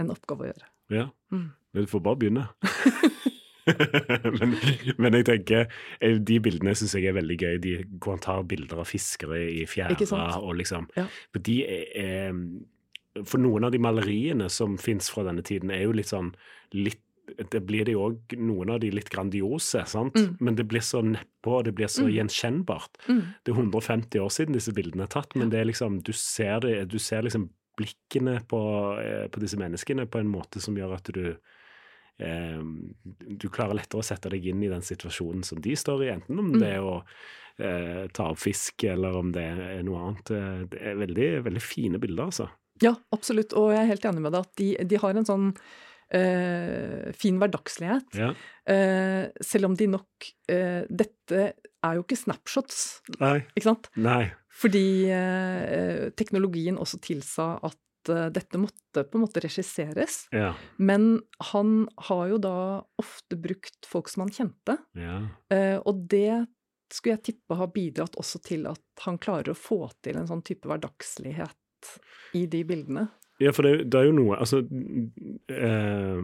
en 0.00 0.10
oppgave 0.12 0.48
å 0.48 0.50
gjøre. 0.50 0.70
Ja. 0.92 1.10
Mm. 1.32 1.52
Men 1.72 1.86
du 1.86 1.88
får 1.88 2.02
bare 2.04 2.20
begynne. 2.20 2.48
men, 4.38 4.56
men, 4.98 5.18
jeg 5.18 5.28
tenker, 5.28 5.70
eh, 6.00 6.18
de 6.18 6.40
bildene 6.42 6.74
syns 6.78 6.96
jeg 6.98 7.10
er 7.10 7.16
veldig 7.18 7.38
gøy. 7.38 7.60
De, 7.62 7.76
hvor 7.98 8.16
han 8.16 8.24
tar 8.24 8.42
bilder 8.50 8.82
av 8.82 8.90
fiskere 8.90 9.40
i 9.50 9.64
fjæra 9.70 10.26
og 10.40 10.56
liksom 10.58 10.88
ja. 10.98 11.06
For 11.32 11.44
de 11.46 11.56
er, 11.68 12.36
For 13.28 13.42
noen 13.42 13.68
av 13.68 13.74
de 13.74 13.80
maleriene 13.82 14.48
som 14.52 14.78
fins 14.80 15.10
fra 15.12 15.26
denne 15.28 15.44
tiden, 15.46 15.70
er 15.70 15.86
jo 15.86 15.96
litt 15.96 16.12
sånn 16.12 16.32
litt 16.72 17.02
det 17.50 17.60
blir 17.64 17.86
det 17.86 17.94
jo 17.94 18.08
noen 18.42 18.72
av 18.74 18.80
de 18.82 18.90
litt 18.92 19.10
grandiose, 19.12 19.84
sant? 19.88 20.16
Mm. 20.18 20.36
men 20.42 20.56
det 20.58 20.66
blir 20.68 20.82
så 20.84 21.02
nedpå, 21.06 21.62
det 21.64 21.74
blir 21.78 21.90
så 21.90 22.04
mm. 22.06 22.12
gjenkjennbart. 22.16 22.98
Mm. 23.06 23.22
Det 23.44 23.52
er 23.52 23.60
150 23.62 24.24
år 24.24 24.32
siden 24.34 24.58
disse 24.58 24.74
bildene 24.76 25.06
er 25.06 25.12
tatt, 25.14 25.36
men 25.38 25.52
det 25.52 25.60
er 25.60 25.68
liksom, 25.70 26.00
du 26.04 26.12
ser, 26.16 26.60
det, 26.66 26.74
du 26.92 26.98
ser 27.02 27.24
liksom 27.26 27.48
blikkene 27.78 28.40
på, 28.48 28.62
eh, 29.00 29.26
på, 29.32 29.40
disse 29.40 29.58
menneskene 29.60 30.06
på 30.10 30.20
en 30.20 30.30
måte 30.32 30.60
som 30.60 30.76
gjør 30.76 30.96
at 30.98 31.12
du 31.14 31.24
Du 32.18 33.46
klarer 33.50 33.74
lettere 33.78 34.02
å 34.02 34.06
sette 34.06 34.30
deg 34.30 34.44
inn 34.52 34.62
i 34.62 34.70
den 34.70 34.84
situasjonen 34.84 35.42
som 35.46 35.60
de 35.62 35.76
står 35.78 36.04
i, 36.04 36.10
enten 36.12 36.38
om 36.38 36.50
mm. 36.52 36.58
det 36.60 36.72
er 36.76 36.84
å 36.86 36.96
eh, 37.58 38.02
ta 38.14 38.28
opp 38.32 38.42
fisk, 38.42 38.84
eller 38.88 39.16
om 39.18 39.32
det 39.34 39.44
er 39.44 39.80
noe 39.86 40.02
annet. 40.06 40.34
Eh, 40.34 40.60
det 40.72 40.82
er 40.90 41.00
veldig, 41.00 41.30
veldig 41.48 41.62
fine 41.64 42.02
bilder, 42.02 42.28
altså. 42.28 42.50
Ja, 42.82 42.94
absolutt, 43.14 43.56
og 43.58 43.72
jeg 43.72 43.82
er 43.82 43.90
helt 43.90 44.06
enig 44.08 44.22
med 44.24 44.34
deg 44.34 44.46
at 44.46 44.54
de, 44.60 44.68
de 44.92 45.02
har 45.02 45.18
en 45.18 45.28
sånn 45.28 45.48
Uh, 46.12 47.08
fin 47.16 47.38
hverdagslighet. 47.40 48.18
Ja. 48.20 48.34
Uh, 48.68 49.30
selv 49.40 49.70
om 49.70 49.76
de 49.80 49.86
nok 49.88 50.26
uh, 50.52 50.82
Dette 50.84 51.38
er 51.56 51.94
jo 51.96 52.02
ikke 52.04 52.18
snapshots, 52.20 52.82
Nei. 53.16 53.38
ikke 53.56 53.70
sant? 53.70 53.88
Nei. 53.96 54.26
Fordi 54.52 55.08
teknologien 56.20 56.76
også 56.76 57.00
tilsa 57.02 57.54
at 57.64 57.78
dette 58.08 58.58
måtte 58.58 59.04
på 59.06 59.18
en 59.18 59.24
måte 59.24 59.42
regisseres. 59.44 60.24
Ja. 60.34 60.52
Men 60.76 61.22
han 61.52 61.84
har 62.08 62.24
jo 62.32 62.40
da 62.42 62.56
ofte 63.00 63.38
brukt 63.38 63.86
folk 63.88 64.10
som 64.10 64.24
han 64.26 64.34
kjente. 64.34 64.78
Ja. 64.98 65.20
og 65.84 66.02
det 66.10 66.44
skulle 66.92 67.16
jeg 67.16 67.24
tippe 67.30 67.56
har 67.56 67.70
bidratt 67.72 68.16
også 68.20 68.40
til 68.44 68.66
at 68.70 69.04
han 69.06 69.18
klarer 69.22 69.52
å 69.52 69.58
få 69.58 69.86
til 70.04 70.18
en 70.20 70.28
sånn 70.28 70.44
type 70.46 70.68
hverdagslighet 70.68 71.92
i 72.38 72.46
de 72.50 72.62
bildene. 72.68 73.06
Ja, 73.42 73.52
for 73.54 73.66
det, 73.66 73.88
det 73.90 73.98
er 73.98 74.06
jo 74.06 74.14
noe 74.14 74.36
Altså 74.38 74.60
eh, 74.62 76.18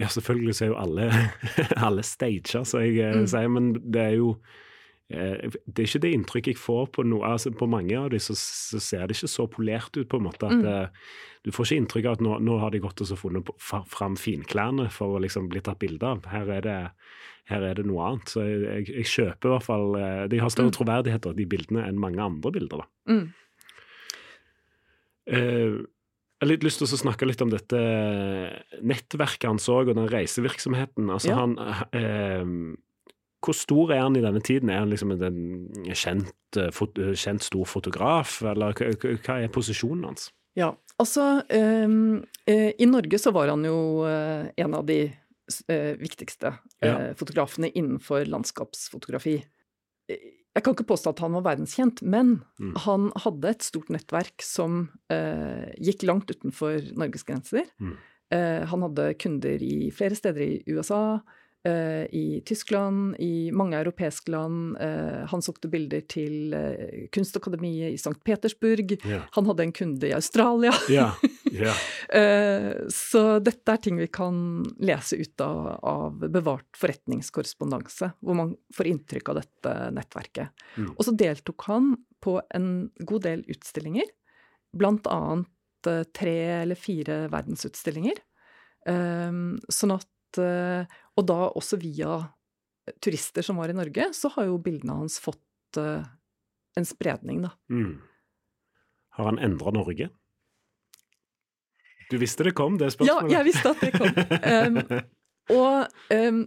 Ja, 0.00 0.06
selvfølgelig 0.08 0.54
så 0.56 0.64
er 0.64 0.70
jo 0.70 0.78
alle, 0.80 1.08
alle 1.88 2.04
stager, 2.06 2.64
som 2.64 2.80
jeg 2.84 2.96
eh, 3.02 3.18
mm. 3.20 3.26
sier, 3.30 3.50
men 3.52 3.72
det 3.82 4.04
er 4.04 4.14
jo 4.16 4.30
eh, 4.36 4.62
det 5.08 5.76
er 5.76 5.84
ikke 5.84 6.00
det 6.00 6.12
inntrykket 6.16 6.54
jeg 6.54 6.60
får 6.62 6.86
på 6.96 7.04
noe, 7.04 7.28
altså 7.34 7.52
på 7.52 7.68
mange 7.68 7.92
av 7.98 8.08
dem 8.14 8.22
så, 8.22 8.36
så, 8.38 8.80
ser 8.80 9.04
det 9.04 9.18
ikke 9.18 9.28
så 9.28 9.44
polert 9.52 9.92
ut, 9.98 10.08
på 10.08 10.16
en 10.16 10.26
måte. 10.30 10.48
at 10.48 10.56
mm. 10.56 10.64
Eh, 10.64 11.12
du 11.44 11.52
får 11.52 11.68
ikke 11.68 11.80
inntrykk 11.82 12.08
av 12.08 12.16
at 12.16 12.24
nå, 12.24 12.38
nå 12.40 12.56
har 12.62 12.72
de 12.72 12.80
gått 12.80 13.02
og 13.04 13.12
funnet 13.20 13.52
fram 13.68 14.16
finklærne 14.16 14.88
for 14.92 15.14
å 15.14 15.20
liksom 15.20 15.50
bli 15.52 15.60
tatt 15.64 15.82
bilde 15.82 16.08
av. 16.08 16.24
Her 16.32 16.48
er, 16.56 16.64
det, 16.64 16.78
her 17.52 17.66
er 17.68 17.76
det 17.76 17.84
noe 17.84 18.06
annet. 18.08 18.32
Så 18.32 18.46
jeg, 18.46 18.62
jeg, 18.64 18.86
jeg 19.02 19.10
kjøper 19.12 19.50
i 19.50 19.52
hvert 19.52 19.66
fall 19.66 19.98
eh, 20.00 20.22
De 20.32 20.40
har 20.40 20.54
større 20.54 20.72
mm. 20.72 20.76
troverdighet, 20.78 21.28
de 21.36 21.48
bildene, 21.52 21.84
enn 21.84 22.00
mange 22.00 22.24
andre 22.24 22.54
bilder. 22.56 22.86
da. 22.86 23.12
Mm. 23.12 23.26
Uh, 25.24 25.84
jeg 26.34 26.48
har 26.48 26.50
litt 26.50 26.64
lyst 26.66 26.80
til 26.82 26.84
å 26.84 26.98
snakke 27.00 27.24
litt 27.24 27.40
om 27.40 27.48
dette 27.48 27.78
nettverket 28.84 29.46
han 29.48 29.60
så, 29.62 29.78
og 29.80 29.92
den 29.96 30.10
reisevirksomheten. 30.12 31.06
Altså 31.12 31.30
ja. 31.30 31.38
han 31.40 31.54
eh, 31.96 32.74
Hvor 33.44 33.56
stor 33.56 33.92
er 33.92 34.04
han 34.06 34.16
i 34.16 34.22
denne 34.24 34.40
tiden? 34.44 34.70
Er 34.72 34.82
han 34.84 34.92
liksom 34.92 35.12
en 35.14 35.90
kjent, 35.92 36.32
eh, 36.56 36.70
fot, 36.72 36.96
kjent 36.96 37.44
stor 37.44 37.68
fotograf, 37.68 38.38
eller 38.42 38.72
hva 38.72 39.36
er 39.36 39.52
posisjonen 39.52 40.08
hans? 40.08 40.30
Ja, 40.56 40.70
altså 41.02 41.42
eh, 41.50 41.90
I 42.54 42.86
Norge 42.86 43.18
så 43.20 43.34
var 43.34 43.50
han 43.52 43.66
jo 43.66 44.04
eh, 44.06 44.48
en 44.62 44.78
av 44.78 44.86
de 44.88 45.00
eh, 45.10 45.92
viktigste 46.00 46.54
fotografene 47.18 47.72
innenfor 47.72 48.28
landskapsfotografi 48.28 49.38
jeg 50.54 50.62
kan 50.62 50.74
ikke 50.76 50.86
påstå 50.86 51.10
at 51.10 51.20
han 51.24 51.34
var 51.34 51.42
verdenskjent, 51.48 52.02
men 52.06 52.36
mm. 52.62 52.74
han 52.84 53.08
hadde 53.24 53.50
et 53.50 53.64
stort 53.66 53.88
nettverk 53.90 54.44
som 54.44 54.84
eh, 55.10 55.72
gikk 55.82 56.04
langt 56.06 56.30
utenfor 56.30 56.92
Norges 56.94 57.26
grenser. 57.26 57.64
Mm. 57.82 57.96
Eh, 58.36 58.60
han 58.70 58.84
hadde 58.86 59.08
kunder 59.18 59.64
i 59.66 59.88
flere 59.96 60.14
steder 60.14 60.44
i 60.44 60.76
USA, 60.76 61.18
Eh, 61.18 61.43
i 62.10 62.42
Tyskland, 62.46 63.16
i 63.18 63.52
mange 63.52 63.78
europeiske 63.78 64.30
land. 64.30 64.76
Eh, 64.80 65.24
han 65.30 65.42
solgte 65.42 65.70
bilder 65.72 66.02
til 66.10 66.52
eh, 66.52 67.06
Kunstakademiet 67.12 67.94
i 67.94 67.96
St. 67.96 68.18
Petersburg. 68.24 68.98
Yeah. 69.00 69.24
Han 69.38 69.48
hadde 69.48 69.64
en 69.64 69.72
kunde 69.72 70.10
i 70.10 70.14
Australia. 70.16 70.74
Yeah. 70.90 71.16
Yeah. 71.54 71.76
Så 72.90 73.20
dette 73.46 73.70
er 73.70 73.78
ting 73.78 73.94
vi 74.00 74.08
kan 74.10 74.64
lese 74.82 75.14
ut 75.20 75.42
av, 75.44 75.68
av 75.86 76.24
bevart 76.34 76.66
forretningskorrespondanse, 76.74 78.08
hvor 78.18 78.34
man 78.34 78.50
får 78.74 78.88
inntrykk 78.90 79.30
av 79.30 79.38
dette 79.38 79.74
nettverket. 79.94 80.64
Mm. 80.74 80.88
Og 80.96 81.06
så 81.06 81.14
deltok 81.14 81.68
han 81.68 81.92
på 82.26 82.40
en 82.58 82.66
god 82.98 83.22
del 83.28 83.44
utstillinger, 83.54 84.10
blant 84.74 85.06
annet 85.06 85.92
tre 86.18 86.34
eller 86.64 86.80
fire 86.80 87.20
verdensutstillinger. 87.30 88.18
Sånn 89.78 89.94
at 89.94 90.10
Eh, 90.40 90.98
og 91.14 91.26
da 91.28 91.38
også 91.50 91.78
via 91.82 92.18
turister 93.02 93.44
som 93.44 93.60
var 93.60 93.72
i 93.72 93.76
Norge, 93.76 94.10
så 94.16 94.30
har 94.34 94.48
jo 94.48 94.60
bildene 94.62 94.98
hans 94.98 95.18
fått 95.22 95.78
eh, 95.80 96.04
en 96.76 96.88
spredning, 96.88 97.44
da. 97.46 97.52
Mm. 97.70 98.00
Har 99.14 99.30
han 99.30 99.38
endra 99.38 99.72
Norge? 99.74 100.10
Du 102.10 102.18
visste 102.20 102.44
det 102.44 102.52
kom, 102.58 102.76
det 102.78 102.90
spørsmålet? 102.92 103.32
Ja, 103.32 103.38
jeg 103.38 103.48
visste 103.48 103.72
at 103.72 103.84
det 103.84 103.92
kom. 103.96 104.10
Um, 104.54 104.76
og 105.52 106.12
um, 106.14 106.38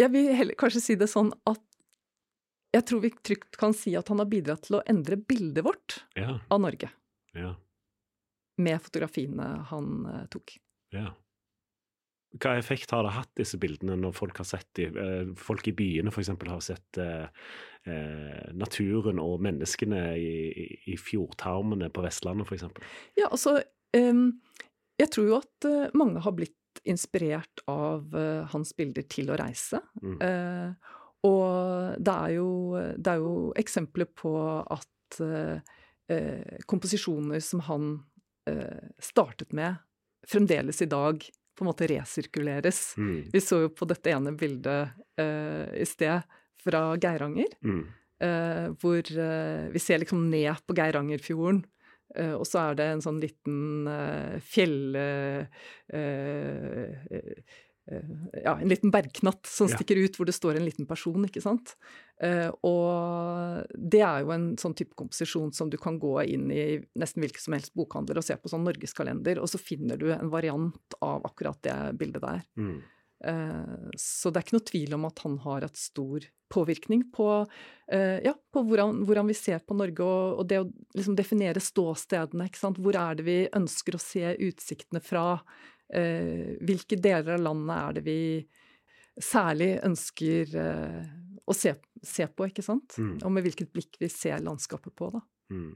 jeg 0.00 0.12
vil 0.12 0.26
heller 0.36 0.56
kanskje 0.60 0.82
si 0.84 0.96
det 1.00 1.08
sånn 1.08 1.30
at 1.48 1.62
jeg 2.72 2.84
tror 2.88 3.00
vi 3.04 3.10
trygt 3.24 3.56
kan 3.60 3.72
si 3.76 3.94
at 3.96 4.08
han 4.12 4.20
har 4.20 4.28
bidratt 4.28 4.66
til 4.66 4.78
å 4.78 4.82
endre 4.88 5.16
bildet 5.16 5.64
vårt 5.64 5.98
ja. 6.16 6.38
av 6.52 6.60
Norge. 6.64 6.88
Ja. 7.36 7.54
Med 8.60 8.80
fotografiene 8.84 9.48
han 9.70 9.88
tok. 10.32 10.54
Ja. 10.92 11.14
Hva 12.40 12.54
effekt 12.56 12.92
har 12.94 13.04
det 13.04 13.12
hatt, 13.12 13.30
disse 13.36 13.58
bildene, 13.60 13.98
når 14.00 14.14
folk 14.16 14.38
har 14.40 14.48
sett 14.48 14.68
de, 14.78 14.86
eh, 14.88 15.32
folk 15.36 15.68
i 15.68 15.74
byene 15.76 16.12
f.eks. 16.12 16.30
har 16.48 16.62
sett 16.64 17.00
eh, 17.00 17.26
eh, 17.90 18.46
naturen 18.56 19.20
og 19.20 19.42
menneskene 19.44 20.00
i, 20.16 20.64
i 20.88 20.96
fjordtarmene 20.96 21.90
på 21.92 22.04
Vestlandet 22.04 22.48
f.eks.? 22.48 22.64
Ja, 23.20 23.28
altså 23.28 23.58
Jeg 23.92 25.10
tror 25.12 25.26
jo 25.28 25.36
at 25.36 25.66
mange 25.98 26.22
har 26.24 26.32
blitt 26.32 26.80
inspirert 26.88 27.60
av 27.68 28.14
hans 28.48 28.70
bilder 28.72 29.04
til 29.12 29.28
å 29.28 29.36
reise. 29.36 29.82
Mm. 30.00 30.16
Og 31.28 31.98
det 32.00 32.14
er, 32.14 32.30
jo, 32.38 32.48
det 32.96 33.12
er 33.12 33.20
jo 33.20 33.34
eksempler 33.60 34.08
på 34.16 34.32
at 34.72 35.18
komposisjoner 36.64 37.44
som 37.44 37.60
han 37.68 37.92
startet 39.04 39.52
med, 39.52 39.76
fremdeles 40.24 40.80
i 40.80 40.88
dag 40.88 41.28
på 41.56 41.64
en 41.64 41.70
måte 41.70 41.88
resirkuleres. 41.90 42.94
Mm. 42.96 43.18
Vi 43.32 43.42
så 43.44 43.62
jo 43.64 43.72
på 43.74 43.88
dette 43.90 44.12
ene 44.12 44.32
bildet 44.38 44.94
uh, 45.20 45.66
i 45.76 45.86
sted 45.88 46.22
fra 46.62 46.84
Geiranger, 47.02 47.52
mm. 47.64 47.82
uh, 48.24 48.66
hvor 48.82 49.00
uh, 49.02 49.68
vi 49.72 49.82
ser 49.82 50.02
liksom 50.02 50.28
ned 50.32 50.64
på 50.66 50.76
Geirangerfjorden. 50.78 51.64
og 52.12 52.42
så 52.44 52.58
er 52.60 52.74
det 52.76 52.86
en 52.92 53.00
sånn 53.00 53.20
liten 53.22 53.86
fjell... 54.44 54.98
ja, 57.90 58.54
en 58.54 58.68
liten 58.70 58.92
bergknatt 58.94 59.48
som 59.50 59.66
stikker 59.70 59.98
ut, 59.98 60.14
hvor 60.16 60.28
det 60.28 60.36
står 60.36 60.58
en 60.58 60.66
liten 60.68 60.86
person, 60.86 61.24
ikke 61.26 61.42
sant. 61.42 61.74
og 62.62 63.66
det 63.74 64.02
er 64.06 64.22
jo 64.22 64.30
en 64.30 64.46
sånn 64.60 64.76
type 64.78 64.94
komposisjon 64.98 65.50
som 65.56 65.70
du 65.72 65.74
kan 65.82 65.98
gå 65.98 66.12
inn 66.30 66.46
i 66.54 66.64
nesten 66.94 67.24
hvilken 67.24 67.42
som 67.42 67.56
helst 67.56 67.74
bokhandler 67.74 68.20
og 68.20 68.26
se 68.26 68.36
på 68.38 68.52
sånn 68.52 68.62
norgeskalender, 68.68 69.42
og 69.42 69.50
så 69.50 69.58
finner 69.58 69.98
du 69.98 70.12
en 70.14 70.30
variant 70.30 70.98
av 71.02 71.26
akkurat 71.26 71.58
det 71.66 71.78
bildet 71.98 72.22
der. 72.22 72.44
Mm. 72.54 72.78
Så 73.98 74.30
det 74.30 74.40
er 74.40 74.46
ikke 74.46 74.56
noe 74.56 74.66
tvil 74.66 74.94
om 74.96 75.04
at 75.06 75.20
han 75.22 75.36
har 75.44 75.66
et 75.66 75.78
stor 75.78 76.24
påvirkning 76.52 77.04
på, 77.14 77.26
ja, 77.88 78.32
på 78.52 78.62
hvordan, 78.66 79.04
hvordan, 79.06 79.28
vi 79.30 79.36
ser 79.38 79.62
på 79.62 79.76
Norge, 79.78 80.04
og, 80.04 80.40
og 80.42 80.48
det 80.50 80.58
å 80.60 80.66
liksom 80.96 81.14
definere 81.18 81.62
ståstedene. 81.62 82.48
ikke 82.50 82.60
sant? 82.60 82.80
Hvor 82.82 82.98
er 82.98 83.18
det 83.18 83.26
vi 83.28 83.38
ønsker 83.54 83.96
å 83.96 84.02
se 84.02 84.34
utsiktene 84.48 85.02
fra? 85.04 85.38
Hvilke 85.92 86.96
deler 86.96 87.34
av 87.34 87.42
landet 87.44 87.76
er 87.76 87.96
det 87.98 88.02
vi 88.06 88.20
særlig 89.20 89.74
ønsker 89.84 90.54
å 91.44 91.56
se, 91.56 91.74
se, 92.00 92.26
på, 92.32 92.46
ikke 92.48 92.64
sant? 92.64 92.96
Mm. 92.96 93.16
Og 93.20 93.34
med 93.34 93.44
hvilket 93.44 93.72
blikk 93.74 93.98
vi 94.00 94.08
ser 94.12 94.40
landskapet 94.40 94.94
på, 94.96 95.10
da. 95.12 95.20
Mm. 95.52 95.74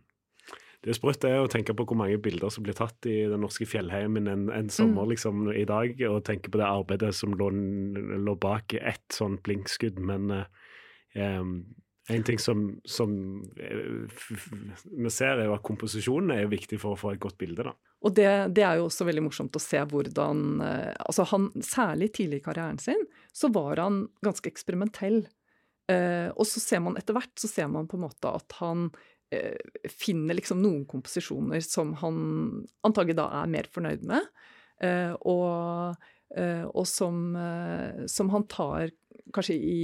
Det 0.84 0.92
er 0.92 0.98
sprøtt 0.98 1.24
å 1.26 1.48
tenke 1.50 1.74
på 1.74 1.86
hvor 1.88 1.98
mange 1.98 2.18
bilder 2.22 2.52
som 2.52 2.62
blir 2.62 2.76
tatt 2.78 3.08
i 3.10 3.16
den 3.26 3.42
norske 3.42 3.66
fjellheimen 3.66 4.28
en, 4.30 4.44
en 4.54 4.68
sommer 4.70 5.02
mm. 5.06 5.10
liksom, 5.14 5.40
i 5.50 5.64
dag, 5.66 5.98
og 6.06 6.20
tenke 6.28 6.52
på 6.52 6.60
det 6.60 6.68
arbeidet 6.68 7.10
som 7.16 7.34
lå, 7.34 7.48
lå 8.22 8.36
bak 8.38 8.76
ett 8.78 9.06
sånn 9.16 9.40
blinkskudd. 9.42 9.98
Men 9.98 10.30
um, 11.16 11.56
en 12.08 12.22
ting 12.22 12.38
som, 12.38 12.80
som 12.84 13.12
uh, 13.58 14.18
vi 14.82 15.10
ser, 15.10 15.40
er 15.40 15.48
jo 15.48 15.56
at 15.56 15.64
komposisjonen 15.66 16.36
er 16.36 16.50
viktig 16.50 16.78
for 16.82 16.94
å 16.94 17.00
få 17.00 17.14
et 17.14 17.22
godt 17.22 17.38
bilde. 17.40 17.66
da. 17.66 17.74
Og 18.06 18.14
det, 18.14 18.28
det, 18.54 18.62
er 18.62 18.78
jo 18.78 18.86
også 18.86 19.08
veldig 19.08 19.24
morsomt 19.26 19.58
å 19.58 19.62
se 19.62 19.80
hvordan 19.90 20.44
uh, 20.62 20.92
altså 21.02 21.26
han, 21.32 21.50
Særlig 21.66 22.12
tidlig 22.14 22.42
i 22.42 22.46
karrieren 22.46 22.78
sin 22.82 23.02
så 23.34 23.50
var 23.54 23.82
han 23.82 24.04
ganske 24.24 24.50
eksperimentell. 24.52 25.24
Uh, 25.90 26.30
og 26.34 26.46
så 26.46 26.62
ser 26.62 26.82
man 26.86 26.98
etter 26.98 27.16
hvert 27.16 27.34
så 27.38 27.50
ser 27.50 27.70
man 27.72 27.90
på 27.90 27.98
en 27.98 28.06
måte 28.06 28.30
at 28.38 28.58
han 28.62 28.90
finner 29.90 30.36
liksom 30.38 30.60
noen 30.62 30.84
komposisjoner 30.86 31.58
som 31.66 31.96
han 31.98 32.18
antagelig 32.86 33.16
da 33.18 33.24
er 33.40 33.48
mer 33.50 33.66
fornøyd 33.74 34.04
med. 34.06 34.28
Og 35.26 35.98
og 36.70 36.86
som, 36.86 37.18
som, 38.06 38.30
han 38.30 38.46
tar 38.50 38.94
kanskje 39.34 39.56
i, 39.58 39.80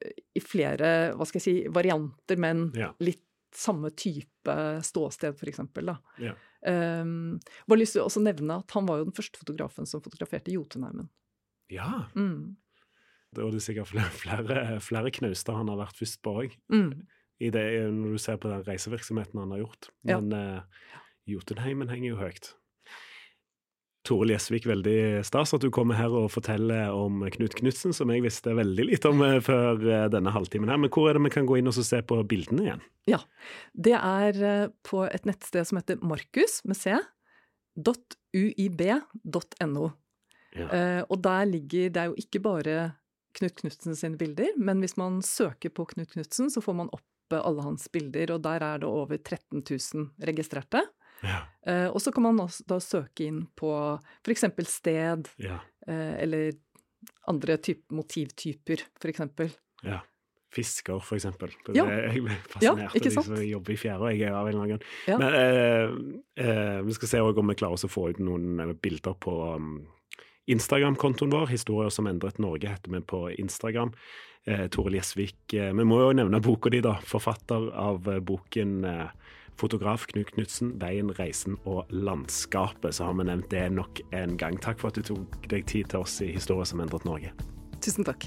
i, 0.00 0.42
flere 0.42 0.88
hva 1.14 1.26
skal 1.28 1.40
jeg 1.40 1.44
si, 1.46 1.54
varianter, 1.72 2.40
men 2.40 2.68
ja. 2.78 2.90
litt 3.04 3.22
samme 3.54 3.92
type 3.94 4.54
ståsted, 4.82 5.38
f.eks. 5.38 5.60
Ja. 6.22 6.34
Um, 6.64 7.36
bare 7.68 7.80
lyst 7.80 7.94
til 7.94 8.02
å 8.02 8.24
nevne 8.24 8.58
at 8.62 8.74
han 8.74 8.88
var 8.88 9.00
jo 9.00 9.08
den 9.08 9.16
første 9.16 9.38
fotografen 9.40 9.86
som 9.86 10.02
fotograferte 10.02 10.54
Jotunheimen. 10.54 11.10
Ja. 11.72 12.08
Mm. 12.16 12.56
Og 13.34 13.54
det 13.54 13.60
er 13.60 13.66
sikkert 13.66 13.90
flere, 13.90 14.10
flere, 14.14 14.64
flere 14.82 15.12
knauster 15.14 15.58
han 15.58 15.70
har 15.72 15.80
vært 15.80 16.00
først 16.00 16.20
på 16.24 16.34
òg. 16.44 16.58
Mm. 16.72 17.06
Når 17.44 18.14
du 18.14 18.20
ser 18.22 18.38
på 18.40 18.50
den 18.50 18.66
reisevirksomheten 18.66 19.40
han 19.42 19.54
har 19.54 19.64
gjort. 19.64 19.90
Men 20.06 20.30
ja. 20.34 20.44
uh, 20.64 21.00
Jotunheimen 21.30 21.90
henger 21.90 22.12
jo 22.12 22.20
høyt. 22.20 22.52
Toril 24.04 24.34
Gjesvik, 24.34 24.66
veldig 24.68 25.24
stas 25.24 25.54
at 25.56 25.64
du 25.64 25.70
kommer 25.72 25.96
her 25.96 26.12
og 26.12 26.28
forteller 26.32 26.92
om 26.92 27.24
Knut 27.32 27.56
Knutsen, 27.56 27.94
som 27.96 28.12
jeg 28.12 28.24
visste 28.24 28.52
veldig 28.56 28.84
lite 28.90 29.10
om 29.10 29.22
eh, 29.24 29.40
før 29.44 29.80
eh, 29.80 30.06
denne 30.12 30.32
halvtimen 30.34 30.72
her. 30.72 30.80
Men 30.80 30.92
hvor 30.92 31.08
er 31.08 31.18
det 31.18 31.24
vi 31.24 31.32
kan 31.34 31.48
gå 31.48 31.58
inn 31.60 31.70
og 31.70 31.78
se 31.78 32.02
på 32.04 32.18
bildene 32.28 32.66
igjen? 32.66 32.84
Ja, 33.08 33.20
det 33.72 33.96
er 33.96 34.68
på 34.86 35.04
et 35.08 35.26
nettsted 35.28 35.68
som 35.68 35.80
heter 35.80 36.00
Markus 36.04 36.60
med 36.68 36.78
c, 36.78 36.96
.uib.no. 38.34 39.88
Ja. 40.54 40.68
Og 41.10 41.16
der 41.18 41.48
ligger 41.50 41.88
Det 41.90 41.98
er 41.98 42.12
jo 42.12 42.14
ikke 42.20 42.38
bare 42.38 42.74
Knut 43.34 43.56
Knutsen 43.58 43.96
sine 43.98 44.18
bilder, 44.20 44.52
men 44.54 44.78
hvis 44.84 44.94
man 45.00 45.18
søker 45.26 45.72
på 45.74 45.88
Knut 45.90 46.12
Knutsen, 46.12 46.52
så 46.54 46.62
får 46.62 46.76
man 46.78 46.92
opp 46.94 47.02
alle 47.34 47.64
hans 47.64 47.88
bilder, 47.90 48.34
og 48.34 48.44
der 48.44 48.62
er 48.62 48.82
det 48.82 48.88
over 48.88 49.16
13 49.16 49.62
000 49.64 50.26
registrerte. 50.28 50.84
Ja. 51.22 51.44
Uh, 51.64 51.88
og 51.94 52.00
så 52.02 52.12
kan 52.12 52.26
man 52.26 52.40
også 52.42 52.66
da 52.68 52.80
søke 52.82 53.28
inn 53.28 53.44
på 53.56 53.70
f.eks. 54.24 54.44
sted, 54.68 55.30
ja. 55.40 55.60
uh, 55.88 56.14
eller 56.20 56.52
andre 57.30 57.56
type, 57.62 57.86
motivtyper, 57.94 58.84
f.eks. 59.00 59.54
Ja. 59.84 60.02
Fisker, 60.54 61.00
for 61.02 61.18
eksempel. 61.18 61.50
Det 61.66 61.74
ja. 61.74 61.86
Jeg 61.90 62.22
ble 62.22 62.36
fascinert 62.46 62.94
ikke 62.94 63.10
de 63.10 63.14
som 63.16 63.40
jobber 63.42 63.74
i 63.74 63.78
fjæra. 63.80 64.12
Jeg 64.14 64.28
er 64.28 64.36
av 64.38 64.46
en 64.46 64.52
eller 64.52 64.62
annen 64.62 64.76
grunn. 64.76 65.18
Men 65.18 66.12
eh, 66.38 66.76
vi 66.86 66.94
skal 66.94 67.10
se 67.10 67.22
om 67.24 67.50
vi 67.50 67.56
klarer 67.58 67.74
å 67.74 67.90
få 67.90 68.04
ut 68.12 68.20
noen 68.22 68.76
bilder 68.78 69.16
på 69.18 69.34
um, 69.56 69.72
Instagram-kontoen 70.54 71.32
vår, 71.34 71.48
Historier 71.50 71.90
som 71.90 72.06
endret 72.06 72.38
Norge, 72.42 72.70
heter 72.70 72.94
vi 72.94 73.02
på 73.02 73.24
Instagram. 73.34 73.90
Eh, 74.46 74.66
Toril 74.70 74.98
Gjesvik. 75.00 75.40
Eh, 75.56 75.72
vi 75.72 75.88
må 75.88 76.02
jo 76.02 76.12
nevne 76.20 76.42
boka 76.44 76.70
di, 76.70 76.82
da. 76.84 76.98
Forfatter 77.08 77.70
av 77.80 78.06
eh, 78.12 78.20
boken 78.20 78.74
eh, 78.84 79.32
fotograf 79.60 80.06
Knut 80.06 80.32
Knutsen, 80.32 80.80
'Veien, 80.80 81.10
reisen 81.18 81.56
og 81.64 81.86
landskapet'. 81.90 82.92
Så 82.92 83.04
har 83.04 83.12
vi 83.12 83.24
nevnt 83.24 83.50
det 83.50 83.72
nok 83.72 84.00
en 84.12 84.36
gang. 84.36 84.60
Takk 84.60 84.80
for 84.80 84.88
at 84.88 84.96
du 84.96 85.02
tok 85.02 85.50
deg 85.50 85.66
tid 85.66 85.84
til 85.84 85.98
oss 85.98 86.20
i 86.20 86.32
Historier 86.32 86.64
som 86.64 86.80
endret 86.80 87.04
Norge. 87.04 87.32
Tusen 87.80 88.04
takk. 88.04 88.26